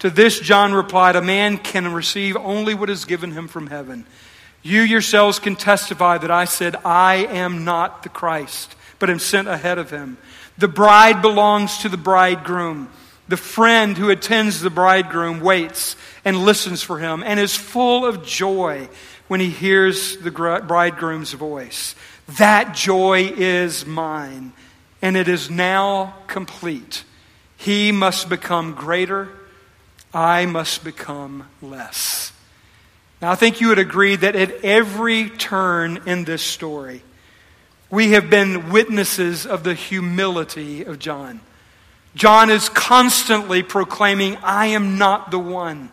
To 0.00 0.10
this, 0.10 0.40
John 0.40 0.74
replied, 0.74 1.16
A 1.16 1.22
man 1.22 1.56
can 1.56 1.94
receive 1.94 2.36
only 2.36 2.74
what 2.74 2.90
is 2.90 3.06
given 3.06 3.30
him 3.30 3.48
from 3.48 3.68
heaven. 3.68 4.04
You 4.62 4.82
yourselves 4.82 5.38
can 5.38 5.56
testify 5.56 6.18
that 6.18 6.30
I 6.30 6.44
said, 6.44 6.76
I 6.84 7.26
am 7.30 7.64
not 7.64 8.02
the 8.02 8.08
Christ, 8.10 8.74
but 8.98 9.10
am 9.10 9.20
sent 9.20 9.48
ahead 9.48 9.78
of 9.78 9.90
him. 9.90 10.18
The 10.58 10.68
bride 10.68 11.22
belongs 11.22 11.78
to 11.78 11.88
the 11.88 11.96
bridegroom. 11.96 12.90
The 13.28 13.36
friend 13.36 13.96
who 13.96 14.10
attends 14.10 14.60
the 14.60 14.70
bridegroom 14.70 15.40
waits 15.40 15.96
and 16.24 16.44
listens 16.44 16.82
for 16.82 16.98
him 16.98 17.22
and 17.24 17.40
is 17.40 17.56
full 17.56 18.06
of 18.06 18.24
joy 18.24 18.88
when 19.28 19.40
he 19.40 19.50
hears 19.50 20.16
the 20.18 20.30
bridegroom's 20.30 21.32
voice. 21.32 21.94
That 22.38 22.74
joy 22.74 23.32
is 23.36 23.84
mine, 23.84 24.52
and 25.00 25.16
it 25.16 25.28
is 25.28 25.50
now 25.50 26.14
complete. 26.26 27.04
He 27.56 27.92
must 27.92 28.28
become 28.28 28.74
greater 28.74 29.28
I 30.14 30.46
must 30.46 30.84
become 30.84 31.48
less. 31.62 32.32
Now, 33.20 33.32
I 33.32 33.34
think 33.34 33.60
you 33.60 33.68
would 33.68 33.78
agree 33.78 34.16
that 34.16 34.36
at 34.36 34.64
every 34.64 35.30
turn 35.30 36.02
in 36.06 36.24
this 36.24 36.42
story, 36.42 37.02
we 37.88 38.10
have 38.12 38.28
been 38.28 38.70
witnesses 38.70 39.46
of 39.46 39.64
the 39.64 39.74
humility 39.74 40.84
of 40.84 40.98
John. 40.98 41.40
John 42.14 42.50
is 42.50 42.68
constantly 42.68 43.62
proclaiming, 43.62 44.36
I 44.42 44.66
am 44.66 44.98
not 44.98 45.30
the 45.30 45.38
one. 45.38 45.90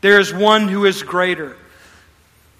There 0.00 0.18
is 0.18 0.32
one 0.32 0.68
who 0.68 0.84
is 0.86 1.02
greater. 1.02 1.56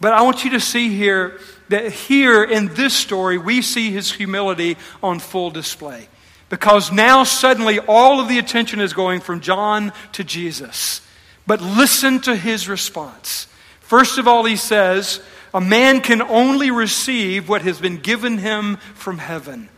But 0.01 0.13
I 0.13 0.23
want 0.23 0.45
you 0.45 0.51
to 0.51 0.61
see 0.61 0.95
here 0.95 1.39
that 1.69 1.93
here 1.93 2.43
in 2.43 2.75
this 2.75 2.95
story, 2.95 3.39
we 3.39 3.63
see 3.63 3.91
his 3.91 4.11
humility 4.11 4.77
on 5.03 5.19
full 5.19 5.51
display. 5.51 6.09
Because 6.49 6.91
now 6.91 7.23
suddenly 7.25 7.79
all 7.79 8.21
of 8.21 8.29
the 8.29 8.39
attention 8.39 8.81
is 8.81 8.93
going 8.93 9.21
from 9.21 9.41
John 9.41 9.93
to 10.13 10.25
Jesus. 10.25 11.01
But 11.47 11.61
listen 11.61 12.21
to 12.23 12.35
his 12.35 12.69
response. 12.69 13.47
First 13.81 14.19
of 14.19 14.27
all, 14.27 14.45
he 14.45 14.57
says, 14.57 15.21
A 15.55 15.61
man 15.61 16.01
can 16.01 16.23
only 16.23 16.71
receive 16.71 17.49
what 17.49 17.63
has 17.63 17.81
been 17.81 17.99
given 17.99 18.39
him 18.39 18.77
from 18.95 19.19
heaven. 19.19 19.69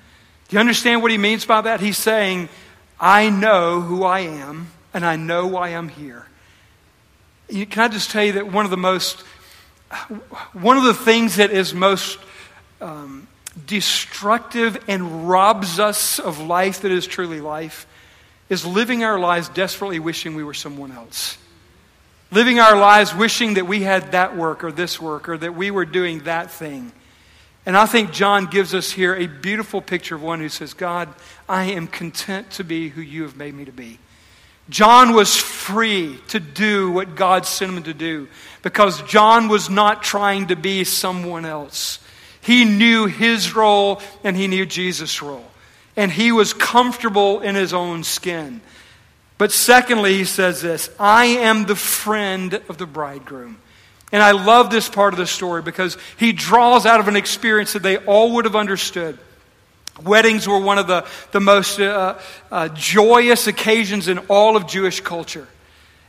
Do 0.49 0.57
you 0.57 0.61
understand 0.61 1.03
what 1.03 1.11
he 1.11 1.19
means 1.19 1.45
by 1.45 1.61
that? 1.63 1.81
He's 1.81 1.99
saying, 1.99 2.49
I 2.99 3.31
know 3.31 3.81
who 3.81 4.05
I 4.05 4.21
am, 4.21 4.71
and 4.95 5.05
I 5.05 5.17
know 5.17 5.47
why 5.47 5.71
I'm 5.71 5.89
here. 5.89 6.27
Can 7.49 7.83
I 7.83 7.89
just 7.89 8.11
tell 8.11 8.25
you 8.25 8.33
that 8.33 8.51
one 8.51 8.65
of 8.65 8.71
the 8.71 8.77
most, 8.77 9.21
one 10.53 10.77
of 10.77 10.85
the 10.85 10.95
things 10.95 11.37
that 11.37 11.51
is 11.51 11.75
most 11.75 12.19
um, 12.81 13.27
destructive 13.67 14.83
and 14.89 15.29
robs 15.29 15.79
us 15.79 16.19
of 16.19 16.41
life 16.41 16.83
that 16.83 16.93
is 16.93 17.07
truly 17.07 17.41
life 17.41 17.87
is 18.49 18.65
living 18.67 19.05
our 19.05 19.19
lives 19.19 19.49
desperately 19.49 19.99
wishing 19.99 20.35
we 20.35 20.45
were 20.45 20.55
someone 20.55 20.93
else. 20.93 21.39
Living 22.31 22.59
our 22.59 22.77
lives 22.77 23.15
wishing 23.15 23.55
that 23.55 23.67
we 23.67 23.83
had 23.83 24.13
that 24.13 24.37
work 24.37 24.65
or 24.65 24.73
this 24.73 25.01
work 25.01 25.29
or 25.29 25.37
that 25.37 25.55
we 25.55 25.71
were 25.71 25.85
doing 25.85 26.21
that 26.21 26.51
thing. 26.51 26.93
And 27.65 27.77
I 27.77 27.87
think 27.87 28.13
John 28.13 28.47
gives 28.47 28.75
us 28.75 28.91
here 28.91 29.15
a 29.15 29.27
beautiful 29.27 29.81
picture 29.81 30.17
of 30.17 30.23
one 30.23 30.41
who 30.41 30.49
says, 30.49 30.75
God, 30.75 31.09
I 31.49 31.65
am 31.65 31.87
content 31.87 32.51
to 32.53 32.65
be 32.65 32.89
who 32.89 33.01
you 33.01 33.23
have 33.23 33.37
made 33.37 33.55
me 33.55 33.65
to 33.65 33.73
be. 33.73 33.99
John 34.69 35.15
was 35.15 35.37
free 35.37 36.19
to 36.29 36.41
do 36.41 36.91
what 36.91 37.15
God 37.15 37.47
sent 37.47 37.73
him 37.73 37.83
to 37.85 37.95
do 37.95 38.29
because 38.63 39.03
John 39.03 39.49
was 39.49 39.69
not 39.69 40.03
trying 40.03 40.49
to 40.49 40.57
be 40.57 40.85
someone 40.85 41.45
else. 41.45 41.99
He 42.41 42.65
knew 42.65 43.07
his 43.07 43.55
role 43.55 44.01
and 44.25 44.37
he 44.37 44.49
knew 44.49 44.67
Jesus' 44.67 45.23
role. 45.23 45.45
And 45.97 46.11
he 46.11 46.33
was 46.33 46.55
comfortable 46.55 47.41
in 47.41 47.55
his 47.55 47.75
own 47.75 48.03
skin. 48.03 48.61
But 49.37 49.53
secondly, 49.53 50.17
he 50.17 50.25
says 50.25 50.63
this 50.63 50.89
I 50.99 51.27
am 51.27 51.67
the 51.67 51.77
friend 51.77 52.55
of 52.69 52.79
the 52.79 52.87
bridegroom. 52.87 53.59
And 54.13 54.23
I 54.23 54.33
love 54.33 54.71
this 54.71 54.89
part 54.89 55.15
of 55.15 55.19
the 55.19 55.27
story 55.27 55.63
because 55.63 55.97
he 56.19 56.33
draws 56.33 56.85
out 56.85 57.01
of 57.01 57.09
an 57.09 57.17
experience 57.17 57.73
that 57.73 57.83
they 57.83 57.97
all 57.97 58.33
would 58.35 58.45
have 58.45 58.55
understood. 58.55 59.19
Weddings 60.03 60.49
were 60.49 60.59
one 60.59 60.79
of 60.79 60.87
the, 60.87 61.07
the 61.33 61.41
most 61.41 61.79
uh, 61.79 62.19
uh, 62.51 62.69
joyous 62.69 63.47
occasions 63.47 64.09
in 64.09 64.19
all 64.29 64.57
of 64.57 64.67
Jewish 64.67 65.01
culture. 65.01 65.47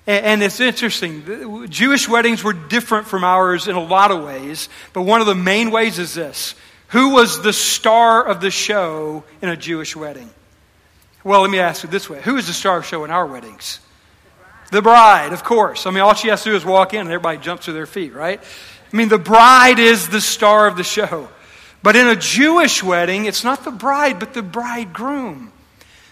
And 0.06 0.43
it's 0.43 0.60
interesting. 0.60 1.67
Jewish 1.69 2.10
weddings 2.10 2.43
were 2.43 2.52
different 2.52 3.08
from 3.08 3.24
ours 3.24 3.69
in 3.69 3.76
a 3.76 3.84
lot 3.84 4.12
of 4.12 4.24
ways, 4.24 4.67
but 4.91 5.04
one 5.04 5.22
of 5.22 5.28
the 5.28 5.36
main 5.36 5.72
ways 5.72 5.98
is 5.98 6.13
this 6.13 6.56
Who 6.89 7.12
was 7.12 7.41
the 7.41 7.54
star 7.54 8.26
of 8.26 8.41
the 8.41 8.52
show 8.52 9.24
in 9.41 9.48
a 9.48 9.56
Jewish 9.56 9.96
wedding? 9.96 10.30
Well, 11.24 11.39
let 11.41 11.50
me 11.50 11.60
ask 11.60 11.84
you 11.84 11.89
this 11.89 12.10
way 12.10 12.22
Who 12.22 12.36
is 12.36 12.48
the 12.48 12.54
star 12.54 12.78
of 12.78 12.84
the 12.84 12.89
show 12.89 13.06
in 13.06 13.12
our 13.12 13.26
weddings? 13.26 13.80
The 14.72 14.82
bride, 14.82 15.32
of 15.32 15.43
course. 15.43 15.86
I 15.86 15.91
mean, 15.91 16.02
all 16.02 16.15
she 16.15 16.30
has 16.30 16.43
to 16.43 16.50
do 16.50 16.56
is 16.56 16.65
walk 16.65 16.93
in 16.93 17.02
and 17.02 17.10
everybody 17.10 17.38
jumps 17.38 17.65
to 17.65 17.74
their 17.74 17.86
feet, 17.86 18.13
right? 18.13 18.41
I 18.41 18.96
mean, 18.96 19.08
the 19.08 19.19
bride 19.19 19.80
is 19.80 20.10
the 20.10 20.19
star 20.19 20.67
of 20.67 20.76
the 20.76 20.84
show. 20.84 21.30
But 21.84 21.98
in 21.98 22.08
a 22.08 22.15
Jewish 22.15 22.82
wedding, 22.82 23.26
it's 23.26 23.43
not 23.43 23.65
the 23.65 23.72
bride, 23.72 24.17
but 24.17 24.34
the 24.34 24.41
bridegroom. 24.41 25.52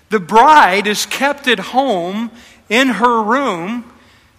The 0.10 0.20
bride 0.20 0.86
is 0.86 1.06
kept 1.06 1.48
at 1.48 1.60
home 1.60 2.30
in 2.68 2.90
her 2.90 3.24
room 3.24 3.90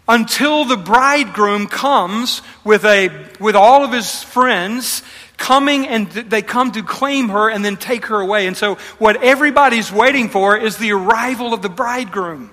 until 0.07 0.67
the 0.67 0.77
bridegroom 0.77 1.67
comes 1.67 2.43
with, 2.65 2.85
a, 2.85 3.09
with 3.41 3.57
all 3.57 3.83
of 3.83 3.93
his 3.93 4.23
friends 4.23 5.03
coming 5.39 5.89
and 5.89 6.09
they 6.11 6.43
come 6.43 6.71
to 6.73 6.83
claim 6.83 7.31
her 7.31 7.49
and 7.49 7.65
then 7.65 7.79
take 7.79 8.07
her 8.07 8.21
away. 8.21 8.47
And 8.47 8.57
so, 8.57 8.75
what 8.99 9.23
everybody's 9.23 9.91
waiting 9.91 10.29
for 10.29 10.57
is 10.57 10.77
the 10.77 10.93
arrival 10.93 11.55
of 11.55 11.63
the 11.63 11.71
bridegroom. 11.71 12.51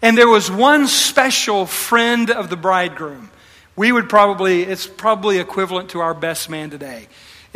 And 0.00 0.16
there 0.16 0.28
was 0.28 0.50
one 0.50 0.86
special 0.86 1.66
friend 1.66 2.30
of 2.30 2.48
the 2.48 2.56
bridegroom. 2.56 3.30
We 3.74 3.90
would 3.90 4.08
probably, 4.08 4.62
it's 4.62 4.86
probably 4.86 5.38
equivalent 5.38 5.90
to 5.90 6.00
our 6.00 6.14
best 6.14 6.48
man 6.48 6.70
today. 6.70 7.08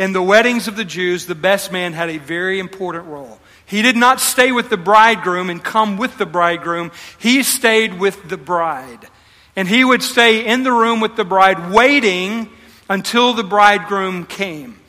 In 0.03 0.13
the 0.13 0.21
weddings 0.21 0.67
of 0.67 0.75
the 0.75 0.85
Jews, 0.85 1.27
the 1.27 1.37
best 1.37 1.71
man 1.71 1.93
had 1.93 2.11
a 2.11 2.19
very 2.19 2.59
important 2.59 3.05
role. 3.05 3.39
He 3.67 3.83
did 3.83 3.95
not 3.95 4.19
stay 4.21 4.51
with 4.51 4.69
the 4.69 4.77
bridegroom 4.77 5.49
and 5.49 5.63
come 5.63 5.97
with 5.97 6.19
the 6.19 6.27
bridegroom. 6.27 6.91
He 7.19 7.45
stayed 7.45 8.01
with 8.01 8.29
the 8.29 8.37
bride. 8.37 9.07
And 9.55 9.69
he 9.69 9.85
would 9.85 10.03
stay 10.03 10.45
in 10.45 10.65
the 10.65 10.73
room 10.73 10.99
with 10.99 11.15
the 11.15 11.25
bride, 11.25 11.71
waiting 11.71 12.51
until 12.89 13.33
the 13.33 13.45
bridegroom 13.45 14.27
came. 14.27 14.81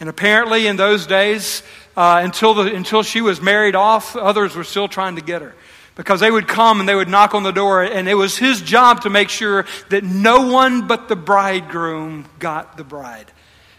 And 0.00 0.10
apparently, 0.10 0.66
in 0.66 0.76
those 0.76 1.06
days, 1.06 1.62
uh, 1.96 2.20
until, 2.22 2.52
the, 2.52 2.74
until 2.74 3.02
she 3.02 3.22
was 3.22 3.40
married 3.40 3.74
off, 3.74 4.16
others 4.16 4.54
were 4.54 4.64
still 4.64 4.86
trying 4.86 5.16
to 5.16 5.22
get 5.22 5.40
her. 5.40 5.54
Because 5.94 6.20
they 6.20 6.30
would 6.30 6.46
come 6.46 6.80
and 6.80 6.86
they 6.86 6.94
would 6.94 7.08
knock 7.08 7.34
on 7.34 7.42
the 7.42 7.52
door, 7.52 7.82
and 7.84 8.06
it 8.06 8.16
was 8.16 8.36
his 8.36 8.60
job 8.60 9.00
to 9.04 9.08
make 9.08 9.30
sure 9.30 9.64
that 9.88 10.04
no 10.04 10.52
one 10.52 10.86
but 10.86 11.08
the 11.08 11.16
bridegroom 11.16 12.26
got 12.38 12.76
the 12.76 12.84
bride. 12.84 13.32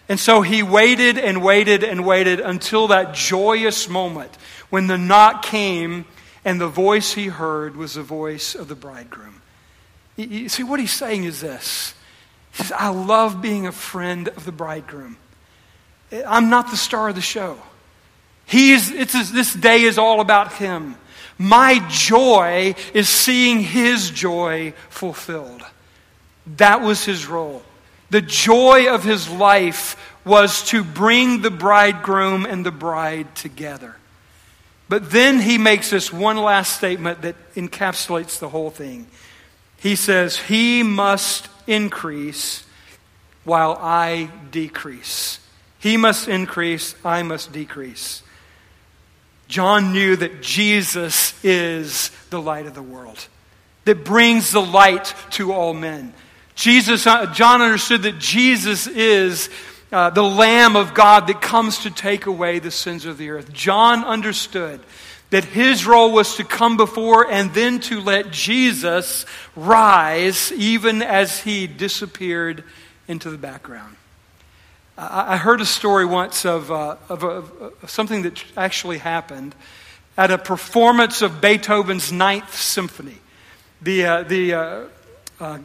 And 0.10 0.20
so 0.20 0.42
he 0.42 0.64
waited 0.64 1.20
and 1.20 1.44
waited 1.44 1.84
and 1.84 2.04
waited 2.04 2.40
until 2.40 2.88
that 2.88 3.14
joyous 3.14 3.88
moment 3.88 4.36
when 4.72 4.88
the 4.88 4.98
knock 4.98 5.44
came 5.44 6.06
and 6.44 6.60
the 6.60 6.68
voice 6.68 7.14
he 7.14 7.28
heard 7.28 7.78
was 7.78 7.94
the 7.94 8.02
voice 8.02 8.56
of 8.56 8.68
the 8.68 8.76
bridegroom. 8.76 9.42
You 10.18 10.50
see, 10.50 10.64
what 10.64 10.80
he's 10.80 10.92
saying 10.92 11.24
is 11.26 11.40
this 11.40 11.94
He 12.52 12.64
says, 12.64 12.72
I 12.72 12.90
love 12.90 13.42
being 13.42 13.68
a 13.68 13.72
friend 13.72 14.28
of 14.30 14.46
the 14.46 14.52
bridegroom. 14.52 15.16
I'm 16.12 16.50
not 16.50 16.72
the 16.72 16.78
star 16.78 17.10
of 17.10 17.16
the 17.16 17.22
show. 17.22 17.58
It's, 18.52 19.32
this 19.32 19.54
day 19.54 19.84
is 19.84 20.00
all 20.00 20.22
about 20.22 20.54
him. 20.54 20.96
My 21.38 21.86
joy 21.88 22.74
is 22.96 23.08
seeing 23.08 23.60
his 23.60 24.10
joy 24.10 24.74
fulfilled. 24.90 25.62
That 26.58 26.82
was 26.82 27.06
his 27.06 27.28
role. 27.28 27.62
The 28.10 28.22
joy 28.22 28.94
of 28.94 29.04
his 29.04 29.30
life 29.30 29.96
was 30.26 30.64
to 30.70 30.84
bring 30.84 31.42
the 31.42 31.52
bridegroom 31.52 32.46
and 32.46 32.66
the 32.66 32.72
bride 32.72 33.36
together. 33.36 33.96
But 34.88 35.12
then 35.12 35.40
he 35.40 35.58
makes 35.58 35.92
this 35.92 36.12
one 36.12 36.38
last 36.38 36.76
statement 36.76 37.22
that 37.22 37.36
encapsulates 37.56 38.40
the 38.40 38.50
whole 38.50 38.72
thing. 38.72 39.08
He 39.78 39.96
says, 39.96 40.38
He 40.38 40.82
must 40.84 41.48
increase 41.68 42.66
while 43.44 43.78
I 43.80 44.30
decrease. 44.52 45.40
He 45.80 45.96
must 45.96 46.28
increase, 46.28 46.96
I 47.06 47.24
must 47.24 47.54
decrease. 47.54 48.24
John 49.48 49.94
knew 49.94 50.16
that 50.16 50.42
Jesus 50.42 51.34
is 51.44 52.12
the 52.30 52.42
light 52.42 52.66
of 52.66 52.76
the 52.76 52.84
world, 52.84 53.28
that 53.86 54.04
brings 54.04 54.52
the 54.52 54.62
light 54.62 55.14
to 55.32 55.54
all 55.54 55.74
men. 55.74 56.14
Jesus, 56.60 57.08
uh, 57.08 57.26
John 57.28 57.62
understood 57.62 58.02
that 58.02 58.20
Jesus 58.20 58.86
is 58.86 59.50
uh, 59.94 60.10
the 60.10 60.22
Lamb 60.22 60.76
of 60.76 60.94
God 60.94 61.28
that 61.28 61.42
comes 61.42 61.84
to 61.84 61.90
take 61.90 62.26
away 62.26 62.60
the 62.60 62.70
sins 62.70 63.06
of 63.06 63.18
the 63.18 63.30
earth. 63.30 63.54
John 63.54 64.04
understood 64.04 64.82
that 65.30 65.46
his 65.46 65.86
role 65.86 66.12
was 66.12 66.36
to 66.36 66.44
come 66.44 66.76
before 66.76 67.32
and 67.32 67.54
then 67.54 67.80
to 67.80 68.02
let 68.02 68.32
Jesus 68.32 69.26
rise 69.56 70.52
even 70.52 71.02
as 71.02 71.40
he 71.40 71.66
disappeared 71.66 72.66
into 73.08 73.30
the 73.30 73.38
background. 73.38 73.96
I 74.98 75.38
heard 75.38 75.62
a 75.62 75.66
story 75.66 76.06
once 76.06 76.46
of, 76.46 76.70
uh, 76.74 76.98
of, 77.08 77.74
something 77.88 78.24
that 78.24 78.44
actually 78.58 78.98
happened 78.98 79.56
at 80.18 80.30
a 80.30 80.38
performance 80.38 81.22
of 81.22 81.40
Beethoven's 81.40 82.12
Ninth 82.12 82.54
Symphony. 82.54 83.20
The, 83.82 84.06
uh, 84.06 84.24
the, 84.24 84.54
uh 85.40 85.60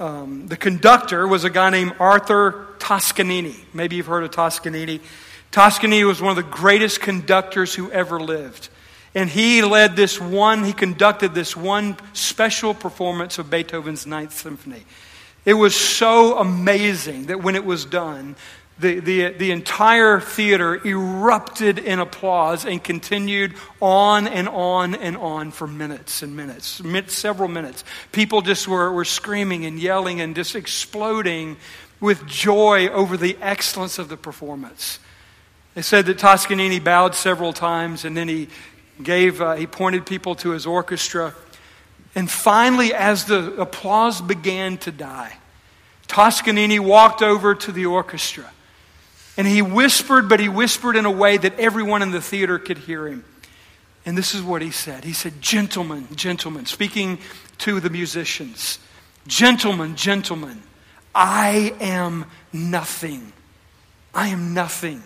um, 0.00 0.46
the 0.46 0.56
conductor 0.56 1.28
was 1.28 1.44
a 1.44 1.50
guy 1.50 1.68
named 1.68 1.94
Arthur 2.00 2.66
Toscanini. 2.78 3.54
Maybe 3.74 3.96
you've 3.96 4.06
heard 4.06 4.24
of 4.24 4.30
Toscanini. 4.30 5.00
Toscanini 5.50 6.04
was 6.04 6.22
one 6.22 6.30
of 6.30 6.36
the 6.36 6.50
greatest 6.50 7.00
conductors 7.00 7.74
who 7.74 7.90
ever 7.92 8.18
lived. 8.18 8.70
And 9.14 9.28
he 9.28 9.60
led 9.60 9.96
this 9.96 10.20
one, 10.20 10.64
he 10.64 10.72
conducted 10.72 11.34
this 11.34 11.54
one 11.56 11.96
special 12.14 12.72
performance 12.72 13.38
of 13.38 13.50
Beethoven's 13.50 14.06
Ninth 14.06 14.32
Symphony. 14.32 14.84
It 15.44 15.54
was 15.54 15.74
so 15.74 16.38
amazing 16.38 17.26
that 17.26 17.42
when 17.42 17.56
it 17.56 17.64
was 17.64 17.84
done, 17.84 18.36
the, 18.80 19.00
the, 19.00 19.28
the 19.32 19.50
entire 19.50 20.20
theater 20.20 20.86
erupted 20.86 21.78
in 21.78 21.98
applause 21.98 22.64
and 22.64 22.82
continued 22.82 23.54
on 23.80 24.26
and 24.26 24.48
on 24.48 24.94
and 24.94 25.18
on 25.18 25.50
for 25.50 25.66
minutes 25.66 26.22
and 26.22 26.34
minutes, 26.34 26.80
several 27.08 27.48
minutes. 27.48 27.84
People 28.10 28.40
just 28.40 28.66
were, 28.66 28.90
were 28.90 29.04
screaming 29.04 29.66
and 29.66 29.78
yelling 29.78 30.22
and 30.22 30.34
just 30.34 30.56
exploding 30.56 31.58
with 32.00 32.26
joy 32.26 32.88
over 32.88 33.18
the 33.18 33.36
excellence 33.42 33.98
of 33.98 34.08
the 34.08 34.16
performance. 34.16 34.98
They 35.74 35.82
said 35.82 36.06
that 36.06 36.18
Toscanini 36.18 36.80
bowed 36.80 37.14
several 37.14 37.52
times 37.52 38.06
and 38.06 38.16
then 38.16 38.28
he 38.28 38.48
gave, 39.02 39.42
uh, 39.42 39.56
he 39.56 39.66
pointed 39.66 40.06
people 40.06 40.34
to 40.36 40.50
his 40.50 40.64
orchestra. 40.64 41.34
And 42.14 42.30
finally, 42.30 42.94
as 42.94 43.26
the 43.26 43.60
applause 43.60 44.22
began 44.22 44.78
to 44.78 44.90
die, 44.90 45.36
Toscanini 46.06 46.78
walked 46.78 47.20
over 47.20 47.54
to 47.54 47.72
the 47.72 47.84
orchestra 47.84 48.50
and 49.36 49.46
he 49.46 49.62
whispered, 49.62 50.28
but 50.28 50.40
he 50.40 50.48
whispered 50.48 50.96
in 50.96 51.06
a 51.06 51.10
way 51.10 51.36
that 51.36 51.58
everyone 51.58 52.02
in 52.02 52.10
the 52.10 52.20
theater 52.20 52.58
could 52.58 52.78
hear 52.78 53.06
him. 53.06 53.24
And 54.06 54.16
this 54.16 54.34
is 54.34 54.42
what 54.42 54.62
he 54.62 54.70
said 54.70 55.04
He 55.04 55.12
said, 55.12 55.40
Gentlemen, 55.40 56.08
gentlemen, 56.14 56.66
speaking 56.66 57.18
to 57.58 57.80
the 57.80 57.90
musicians, 57.90 58.78
gentlemen, 59.26 59.96
gentlemen, 59.96 60.62
I 61.14 61.74
am 61.80 62.26
nothing. 62.52 63.32
I 64.14 64.28
am 64.28 64.54
nothing. 64.54 65.02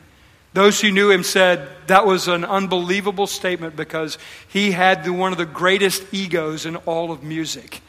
Those 0.52 0.80
who 0.80 0.92
knew 0.92 1.10
him 1.10 1.24
said 1.24 1.68
that 1.88 2.06
was 2.06 2.28
an 2.28 2.44
unbelievable 2.44 3.26
statement 3.26 3.74
because 3.74 4.18
he 4.48 4.70
had 4.70 5.02
the, 5.02 5.12
one 5.12 5.32
of 5.32 5.38
the 5.38 5.46
greatest 5.46 6.04
egos 6.12 6.64
in 6.64 6.76
all 6.76 7.10
of 7.10 7.24
music. 7.24 7.80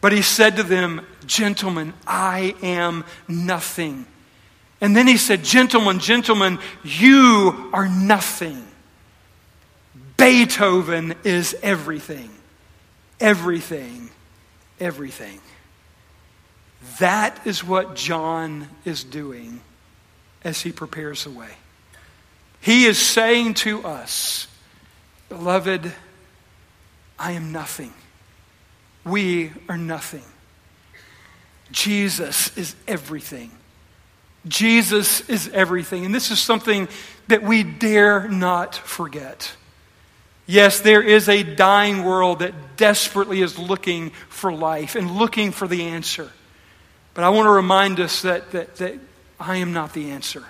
But 0.00 0.12
he 0.12 0.22
said 0.22 0.56
to 0.56 0.62
them, 0.62 1.06
Gentlemen, 1.26 1.92
I 2.06 2.56
am 2.62 3.04
nothing. 3.28 4.06
And 4.82 4.96
then 4.96 5.06
he 5.06 5.16
said, 5.16 5.44
Gentlemen, 5.44 6.00
gentlemen, 6.00 6.58
you 6.82 7.70
are 7.72 7.88
nothing. 7.88 8.66
Beethoven 10.16 11.14
is 11.22 11.56
everything. 11.62 12.30
Everything. 13.20 14.10
Everything. 14.80 15.38
That 16.98 17.46
is 17.46 17.62
what 17.62 17.94
John 17.94 18.68
is 18.84 19.04
doing 19.04 19.60
as 20.42 20.60
he 20.60 20.72
prepares 20.72 21.24
the 21.24 21.30
way. 21.30 21.50
He 22.60 22.86
is 22.86 22.98
saying 22.98 23.54
to 23.54 23.84
us, 23.84 24.48
Beloved, 25.28 25.92
I 27.20 27.32
am 27.32 27.52
nothing. 27.52 27.92
We 29.04 29.52
are 29.68 29.78
nothing. 29.78 30.24
Jesus 31.70 32.56
is 32.58 32.74
everything. 32.88 33.52
Jesus 34.46 35.28
is 35.28 35.48
everything. 35.48 36.04
And 36.04 36.14
this 36.14 36.30
is 36.30 36.40
something 36.40 36.88
that 37.28 37.42
we 37.42 37.62
dare 37.62 38.28
not 38.28 38.74
forget. 38.74 39.54
Yes, 40.46 40.80
there 40.80 41.02
is 41.02 41.28
a 41.28 41.42
dying 41.42 42.04
world 42.04 42.40
that 42.40 42.76
desperately 42.76 43.40
is 43.40 43.58
looking 43.58 44.10
for 44.28 44.52
life 44.52 44.96
and 44.96 45.10
looking 45.10 45.52
for 45.52 45.68
the 45.68 45.84
answer. 45.84 46.30
But 47.14 47.24
I 47.24 47.28
want 47.28 47.46
to 47.46 47.50
remind 47.50 48.00
us 48.00 48.22
that, 48.22 48.50
that, 48.52 48.76
that 48.76 48.98
I 49.38 49.56
am 49.56 49.72
not 49.72 49.92
the 49.92 50.10
answer. 50.10 50.44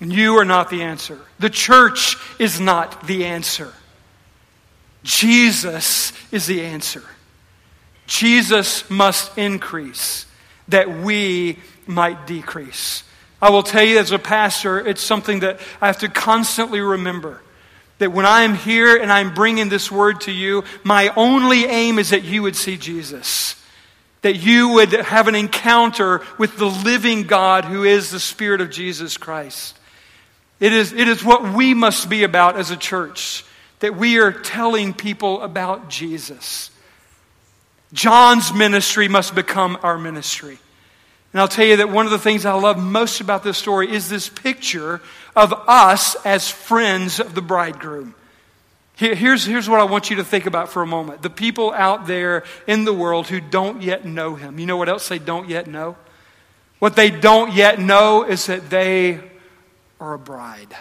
And 0.00 0.12
you 0.12 0.36
are 0.38 0.44
not 0.44 0.70
the 0.70 0.82
answer. 0.82 1.18
The 1.38 1.50
church 1.50 2.16
is 2.38 2.60
not 2.60 3.06
the 3.06 3.26
answer. 3.26 3.72
Jesus 5.02 6.12
is 6.32 6.46
the 6.46 6.64
answer. 6.64 7.04
Jesus 8.06 8.88
must 8.90 9.36
increase 9.38 10.26
that 10.68 10.90
we 10.90 11.58
might 11.86 12.26
decrease. 12.26 13.02
I 13.40 13.50
will 13.50 13.62
tell 13.62 13.82
you 13.82 13.98
as 13.98 14.12
a 14.12 14.18
pastor, 14.18 14.78
it's 14.78 15.02
something 15.02 15.40
that 15.40 15.60
I 15.80 15.86
have 15.86 15.98
to 15.98 16.08
constantly 16.08 16.80
remember. 16.80 17.42
That 17.98 18.12
when 18.12 18.26
I 18.26 18.42
am 18.42 18.54
here 18.54 18.96
and 18.96 19.10
I'm 19.10 19.34
bringing 19.34 19.68
this 19.68 19.90
word 19.90 20.22
to 20.22 20.32
you, 20.32 20.64
my 20.84 21.12
only 21.16 21.64
aim 21.64 21.98
is 21.98 22.10
that 22.10 22.24
you 22.24 22.42
would 22.42 22.56
see 22.56 22.76
Jesus 22.76 23.56
that 24.26 24.34
you 24.34 24.70
would 24.70 24.90
have 24.90 25.28
an 25.28 25.36
encounter 25.36 26.20
with 26.36 26.56
the 26.56 26.66
living 26.66 27.22
God 27.22 27.64
who 27.64 27.84
is 27.84 28.10
the 28.10 28.18
Spirit 28.18 28.60
of 28.60 28.70
Jesus 28.70 29.16
Christ. 29.16 29.78
It 30.58 30.72
is, 30.72 30.92
it 30.92 31.06
is 31.06 31.24
what 31.24 31.54
we 31.54 31.74
must 31.74 32.10
be 32.10 32.24
about 32.24 32.56
as 32.56 32.72
a 32.72 32.76
church, 32.76 33.44
that 33.78 33.96
we 33.96 34.18
are 34.18 34.32
telling 34.32 34.94
people 34.94 35.42
about 35.42 35.88
Jesus. 35.88 36.72
John's 37.92 38.52
ministry 38.52 39.06
must 39.06 39.32
become 39.36 39.78
our 39.84 39.96
ministry. 39.96 40.58
And 41.36 41.42
I'll 41.42 41.48
tell 41.48 41.66
you 41.66 41.76
that 41.76 41.90
one 41.90 42.06
of 42.06 42.12
the 42.12 42.18
things 42.18 42.46
I 42.46 42.54
love 42.54 42.78
most 42.78 43.20
about 43.20 43.42
this 43.42 43.58
story 43.58 43.92
is 43.92 44.08
this 44.08 44.26
picture 44.26 45.02
of 45.36 45.52
us 45.52 46.14
as 46.24 46.50
friends 46.50 47.20
of 47.20 47.34
the 47.34 47.42
bridegroom. 47.42 48.14
Here's, 48.94 49.44
here's 49.44 49.68
what 49.68 49.78
I 49.78 49.84
want 49.84 50.08
you 50.08 50.16
to 50.16 50.24
think 50.24 50.46
about 50.46 50.70
for 50.70 50.80
a 50.80 50.86
moment. 50.86 51.20
The 51.20 51.28
people 51.28 51.74
out 51.74 52.06
there 52.06 52.44
in 52.66 52.86
the 52.86 52.94
world 52.94 53.26
who 53.28 53.38
don't 53.38 53.82
yet 53.82 54.06
know 54.06 54.34
him. 54.34 54.58
You 54.58 54.64
know 54.64 54.78
what 54.78 54.88
else 54.88 55.08
they 55.08 55.18
don't 55.18 55.46
yet 55.46 55.66
know? 55.66 55.98
What 56.78 56.96
they 56.96 57.10
don't 57.10 57.52
yet 57.52 57.78
know 57.78 58.24
is 58.24 58.46
that 58.46 58.70
they 58.70 59.20
are 60.00 60.14
a 60.14 60.18
bride. 60.18 60.74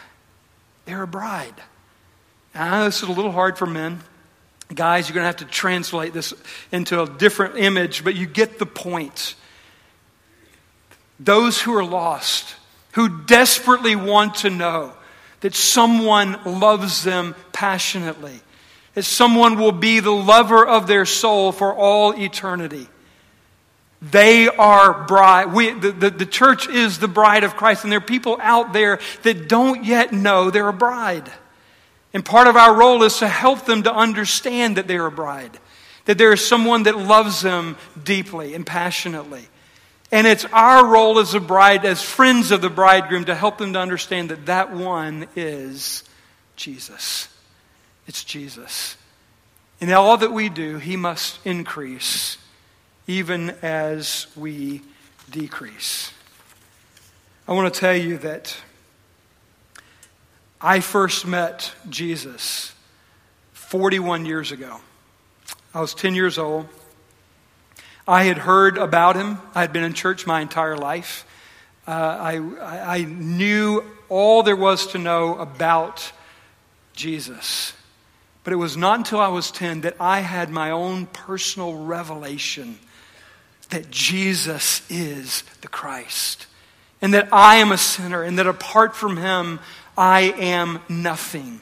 They're 0.86 1.04
a 1.04 1.06
bride. 1.06 1.56
I 2.54 2.70
know 2.70 2.86
this 2.86 3.04
is 3.04 3.10
a 3.10 3.12
little 3.12 3.34
hard 3.34 3.58
for 3.58 3.66
men. 3.66 4.00
Guys, 4.74 5.10
you're 5.10 5.16
going 5.16 5.24
to 5.24 5.28
have 5.38 5.50
to 5.50 5.54
translate 5.54 6.14
this 6.14 6.34
into 6.72 7.02
a 7.02 7.10
different 7.10 7.58
image, 7.58 8.06
but 8.06 8.16
you 8.16 8.26
get 8.26 8.58
the 8.58 8.66
point. 8.66 9.36
Those 11.20 11.62
who 11.62 11.76
are 11.76 11.86
lost, 11.86 12.56
who 12.94 13.24
desperately 13.26 13.96
want 13.96 14.36
to 14.36 14.50
know 14.50 14.94
that 15.42 15.56
someone 15.56 16.40
loves 16.46 17.04
them 17.04 17.36
passionately, 17.54 18.40
that 18.94 19.04
someone 19.04 19.58
will 19.60 19.72
be 19.72 20.00
the 20.00 20.12
lover 20.12 20.66
of 20.66 20.88
their 20.88 21.06
soul 21.06 21.52
for 21.52 21.74
all 21.74 22.20
eternity. 22.20 22.88
They 24.02 24.48
are 24.48 25.06
bride. 25.06 25.54
We, 25.54 25.72
the, 25.72 25.92
the, 25.92 26.10
the, 26.10 26.26
church 26.26 26.68
is 26.68 27.00
the 27.00 27.08
bride 27.08 27.44
of 27.44 27.56
Christ, 27.56 27.84
and 27.84 27.92
there 27.92 27.98
are 27.98 28.02
people 28.02 28.38
out 28.42 28.74
there 28.74 29.00
that 29.24 29.48
don't 29.48 29.86
yet 29.86 30.12
know 30.12 30.50
they're 30.52 30.68
a 30.68 30.74
bride. 30.74 31.32
And 32.14 32.24
part 32.24 32.48
of 32.48 32.56
our 32.56 32.76
role 32.76 33.04
is 33.04 33.18
to 33.20 33.28
help 33.28 33.66
them 33.66 33.84
to 33.84 33.94
understand 33.94 34.78
that 34.78 34.88
they're 34.88 35.06
a 35.06 35.12
bride, 35.12 35.58
that 36.06 36.18
there 36.18 36.34
is 36.34 36.46
someone 36.46 36.84
that 36.84 36.98
loves 36.98 37.42
them 37.42 37.78
deeply 38.04 38.54
and 38.54 38.66
passionately. 38.66 39.48
And 40.16 40.26
it's 40.26 40.46
our 40.46 40.88
role 40.88 41.20
as 41.20 41.34
a 41.34 41.42
bride, 41.42 41.84
as 41.84 42.02
friends 42.02 42.52
of 42.52 42.62
the 42.62 42.70
bridegroom, 42.70 43.26
to 43.26 43.36
help 43.36 43.58
them 43.58 43.74
to 43.74 43.80
understand 43.80 44.30
that 44.30 44.46
that 44.46 44.72
one 44.72 45.28
is 45.36 46.06
Jesus. 46.56 47.28
It's 48.08 48.24
Jesus. 48.24 48.96
In 49.82 49.92
all 49.92 50.16
that 50.16 50.32
we 50.32 50.48
do, 50.48 50.78
he 50.78 50.96
must 50.96 51.46
increase 51.46 52.38
even 53.08 53.50
as 53.62 54.28
we 54.38 54.84
decrease. 55.30 56.14
I 57.46 57.52
want 57.52 57.74
to 57.74 57.78
tell 57.78 57.94
you 57.94 58.18
that 58.20 58.56
I 60.62 60.80
first 60.80 61.28
met 61.28 61.74
Jesus 61.90 62.72
41 63.52 64.26
years 64.26 64.54
ago. 64.54 64.80
I 65.74 65.82
was 65.82 65.94
10 65.94 66.16
years 66.16 66.38
old. 66.38 66.70
I 68.08 68.24
had 68.24 68.38
heard 68.38 68.78
about 68.78 69.16
him. 69.16 69.40
I 69.54 69.62
had 69.62 69.74
been 69.74 69.84
in 69.84 69.94
church 69.94 70.28
my 70.28 70.42
entire 70.42 70.78
life. 70.78 71.26
Uh, 71.88 71.92
I, 71.92 72.98
I 72.98 73.04
knew 73.04 73.84
all 74.10 74.44
there 74.44 74.56
was 74.56 74.88
to 74.88 74.98
know 74.98 75.38
about 75.38 76.12
Jesus. 76.94 77.74
But 78.44 78.54
it 78.54 78.58
was 78.58 78.78
not 78.78 79.00
until 79.00 79.20
I 79.20 79.28
was 79.30 79.50
10 79.52 79.82
that 79.82 79.96
I 80.00 80.20
had 80.20 80.50
my 80.50 80.72
own 80.72 81.08
personal 81.08 81.84
revelation 81.84 82.78
that 83.70 83.90
Jesus 83.90 84.84
is 84.90 85.44
the 85.62 85.68
Christ, 85.68 86.46
and 87.02 87.14
that 87.16 87.30
I 87.32 87.56
am 87.56 87.72
a 87.72 87.78
sinner, 87.78 88.22
and 88.22 88.38
that 88.38 88.46
apart 88.46 88.96
from 88.96 89.18
him, 89.18 89.60
I 89.98 90.34
am 90.38 90.80
nothing. 90.88 91.62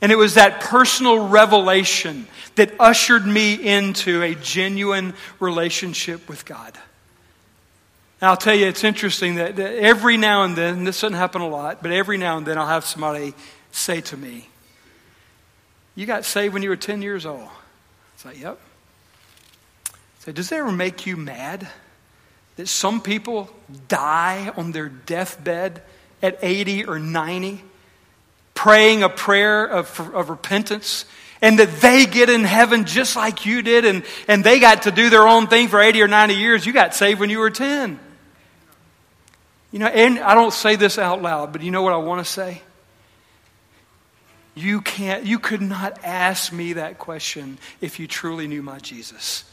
And 0.00 0.12
it 0.12 0.16
was 0.16 0.34
that 0.34 0.60
personal 0.60 1.28
revelation 1.28 2.26
that 2.56 2.72
ushered 2.78 3.26
me 3.26 3.54
into 3.54 4.22
a 4.22 4.34
genuine 4.34 5.14
relationship 5.40 6.28
with 6.28 6.44
God. 6.44 6.76
Now, 8.20 8.30
I'll 8.30 8.36
tell 8.36 8.54
you, 8.54 8.66
it's 8.66 8.84
interesting 8.84 9.34
that 9.36 9.58
every 9.58 10.16
now 10.16 10.44
and 10.44 10.56
then, 10.56 10.84
this 10.84 11.00
doesn't 11.00 11.16
happen 11.16 11.42
a 11.42 11.48
lot, 11.48 11.82
but 11.82 11.92
every 11.92 12.16
now 12.16 12.38
and 12.38 12.46
then 12.46 12.56
I'll 12.56 12.66
have 12.66 12.84
somebody 12.84 13.34
say 13.72 14.00
to 14.02 14.16
me, 14.16 14.48
You 15.94 16.06
got 16.06 16.24
saved 16.24 16.54
when 16.54 16.62
you 16.62 16.70
were 16.70 16.76
10 16.76 17.02
years 17.02 17.26
old. 17.26 17.48
It's 18.14 18.24
like, 18.24 18.40
Yep. 18.40 18.58
So, 20.20 20.32
does 20.32 20.48
that 20.48 20.56
ever 20.56 20.72
make 20.72 21.06
you 21.06 21.16
mad 21.16 21.68
that 22.56 22.68
some 22.68 23.00
people 23.00 23.50
die 23.88 24.50
on 24.56 24.72
their 24.72 24.88
deathbed 24.88 25.82
at 26.22 26.38
80 26.42 26.86
or 26.86 26.98
90, 26.98 27.62
praying 28.56 29.04
a 29.04 29.08
prayer 29.08 29.64
of, 29.64 30.00
of 30.12 30.28
repentance, 30.28 31.04
and 31.40 31.60
that 31.60 31.80
they 31.80 32.06
get 32.06 32.28
in 32.28 32.42
heaven 32.42 32.86
just 32.86 33.14
like 33.14 33.46
you 33.46 33.62
did, 33.62 33.84
and, 33.84 34.02
and 34.26 34.42
they 34.42 34.58
got 34.58 34.82
to 34.82 34.90
do 34.90 35.10
their 35.10 35.28
own 35.28 35.46
thing 35.46 35.68
for 35.68 35.80
80 35.80 36.02
or 36.02 36.08
90 36.08 36.34
years? 36.34 36.66
You 36.66 36.72
got 36.72 36.92
saved 36.94 37.20
when 37.20 37.30
you 37.30 37.38
were 37.38 37.50
10. 37.50 38.00
You 39.70 39.78
know, 39.78 39.86
and 39.86 40.18
I 40.18 40.34
don't 40.34 40.52
say 40.52 40.74
this 40.76 40.98
out 40.98 41.22
loud, 41.22 41.52
but 41.52 41.62
you 41.62 41.70
know 41.70 41.82
what 41.82 41.92
I 41.92 41.98
want 41.98 42.24
to 42.24 42.30
say? 42.30 42.62
You 44.54 44.80
can't, 44.80 45.24
you 45.24 45.38
could 45.38 45.60
not 45.60 46.02
ask 46.02 46.50
me 46.50 46.72
that 46.72 46.98
question 46.98 47.58
if 47.82 48.00
you 48.00 48.06
truly 48.06 48.48
knew 48.48 48.62
my 48.62 48.78
Jesus. 48.78 49.44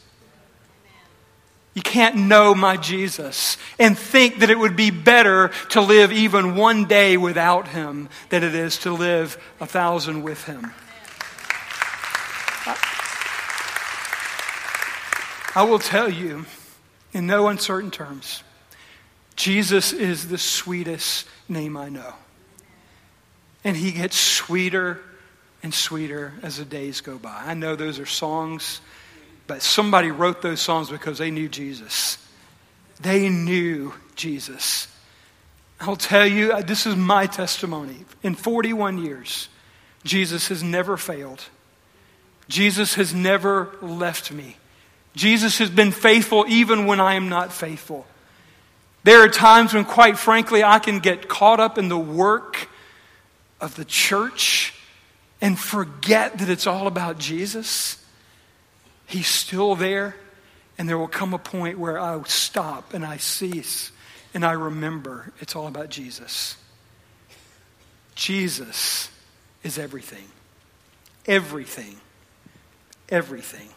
You 1.74 1.82
can't 1.82 2.14
know 2.14 2.54
my 2.54 2.76
Jesus 2.76 3.56
and 3.80 3.98
think 3.98 4.38
that 4.38 4.50
it 4.50 4.58
would 4.58 4.76
be 4.76 4.90
better 4.90 5.50
to 5.70 5.80
live 5.80 6.12
even 6.12 6.54
one 6.54 6.84
day 6.84 7.16
without 7.16 7.68
him 7.68 8.08
than 8.28 8.44
it 8.44 8.54
is 8.54 8.78
to 8.78 8.92
live 8.92 9.36
a 9.60 9.66
thousand 9.66 10.22
with 10.22 10.44
him. 10.44 10.72
I 15.56 15.62
will 15.64 15.80
tell 15.80 16.08
you 16.08 16.46
in 17.12 17.26
no 17.26 17.48
uncertain 17.48 17.90
terms 17.90 18.42
Jesus 19.36 19.92
is 19.92 20.28
the 20.28 20.38
sweetest 20.38 21.26
name 21.48 21.76
I 21.76 21.88
know. 21.88 22.14
And 23.64 23.76
he 23.76 23.90
gets 23.90 24.16
sweeter 24.16 25.00
and 25.62 25.74
sweeter 25.74 26.34
as 26.42 26.58
the 26.58 26.64
days 26.64 27.00
go 27.00 27.18
by. 27.18 27.42
I 27.44 27.54
know 27.54 27.74
those 27.74 27.98
are 27.98 28.06
songs 28.06 28.80
but 29.46 29.62
somebody 29.62 30.10
wrote 30.10 30.42
those 30.42 30.60
songs 30.60 30.90
because 30.90 31.18
they 31.18 31.30
knew 31.30 31.48
Jesus. 31.48 32.18
They 33.00 33.28
knew 33.28 33.92
Jesus. 34.16 34.88
I'll 35.80 35.96
tell 35.96 36.26
you, 36.26 36.52
uh, 36.52 36.62
this 36.62 36.86
is 36.86 36.96
my 36.96 37.26
testimony. 37.26 38.04
In 38.22 38.34
41 38.34 39.04
years, 39.04 39.48
Jesus 40.04 40.48
has 40.48 40.62
never 40.62 40.96
failed. 40.96 41.44
Jesus 42.48 42.94
has 42.94 43.12
never 43.14 43.76
left 43.80 44.30
me. 44.32 44.56
Jesus 45.14 45.58
has 45.58 45.70
been 45.70 45.92
faithful 45.92 46.44
even 46.48 46.86
when 46.86 47.00
I 47.00 47.14
am 47.14 47.28
not 47.28 47.52
faithful. 47.52 48.06
There 49.04 49.22
are 49.22 49.28
times 49.28 49.74
when, 49.74 49.84
quite 49.84 50.18
frankly, 50.18 50.64
I 50.64 50.78
can 50.78 50.98
get 50.98 51.28
caught 51.28 51.60
up 51.60 51.78
in 51.78 51.88
the 51.88 51.98
work 51.98 52.68
of 53.60 53.76
the 53.76 53.84
church 53.84 54.74
and 55.40 55.58
forget 55.58 56.38
that 56.38 56.48
it's 56.48 56.66
all 56.66 56.86
about 56.86 57.18
Jesus. 57.18 58.03
He's 59.06 59.28
still 59.28 59.74
there, 59.74 60.16
and 60.78 60.88
there 60.88 60.98
will 60.98 61.08
come 61.08 61.34
a 61.34 61.38
point 61.38 61.78
where 61.78 61.98
I 61.98 62.20
stop 62.26 62.94
and 62.94 63.04
I 63.04 63.18
cease 63.18 63.92
and 64.34 64.44
I 64.44 64.52
remember 64.52 65.32
it's 65.38 65.54
all 65.54 65.68
about 65.68 65.88
Jesus. 65.88 66.56
Jesus 68.16 69.08
is 69.62 69.78
everything. 69.78 70.26
Everything. 71.26 71.96
Everything. 73.08 73.68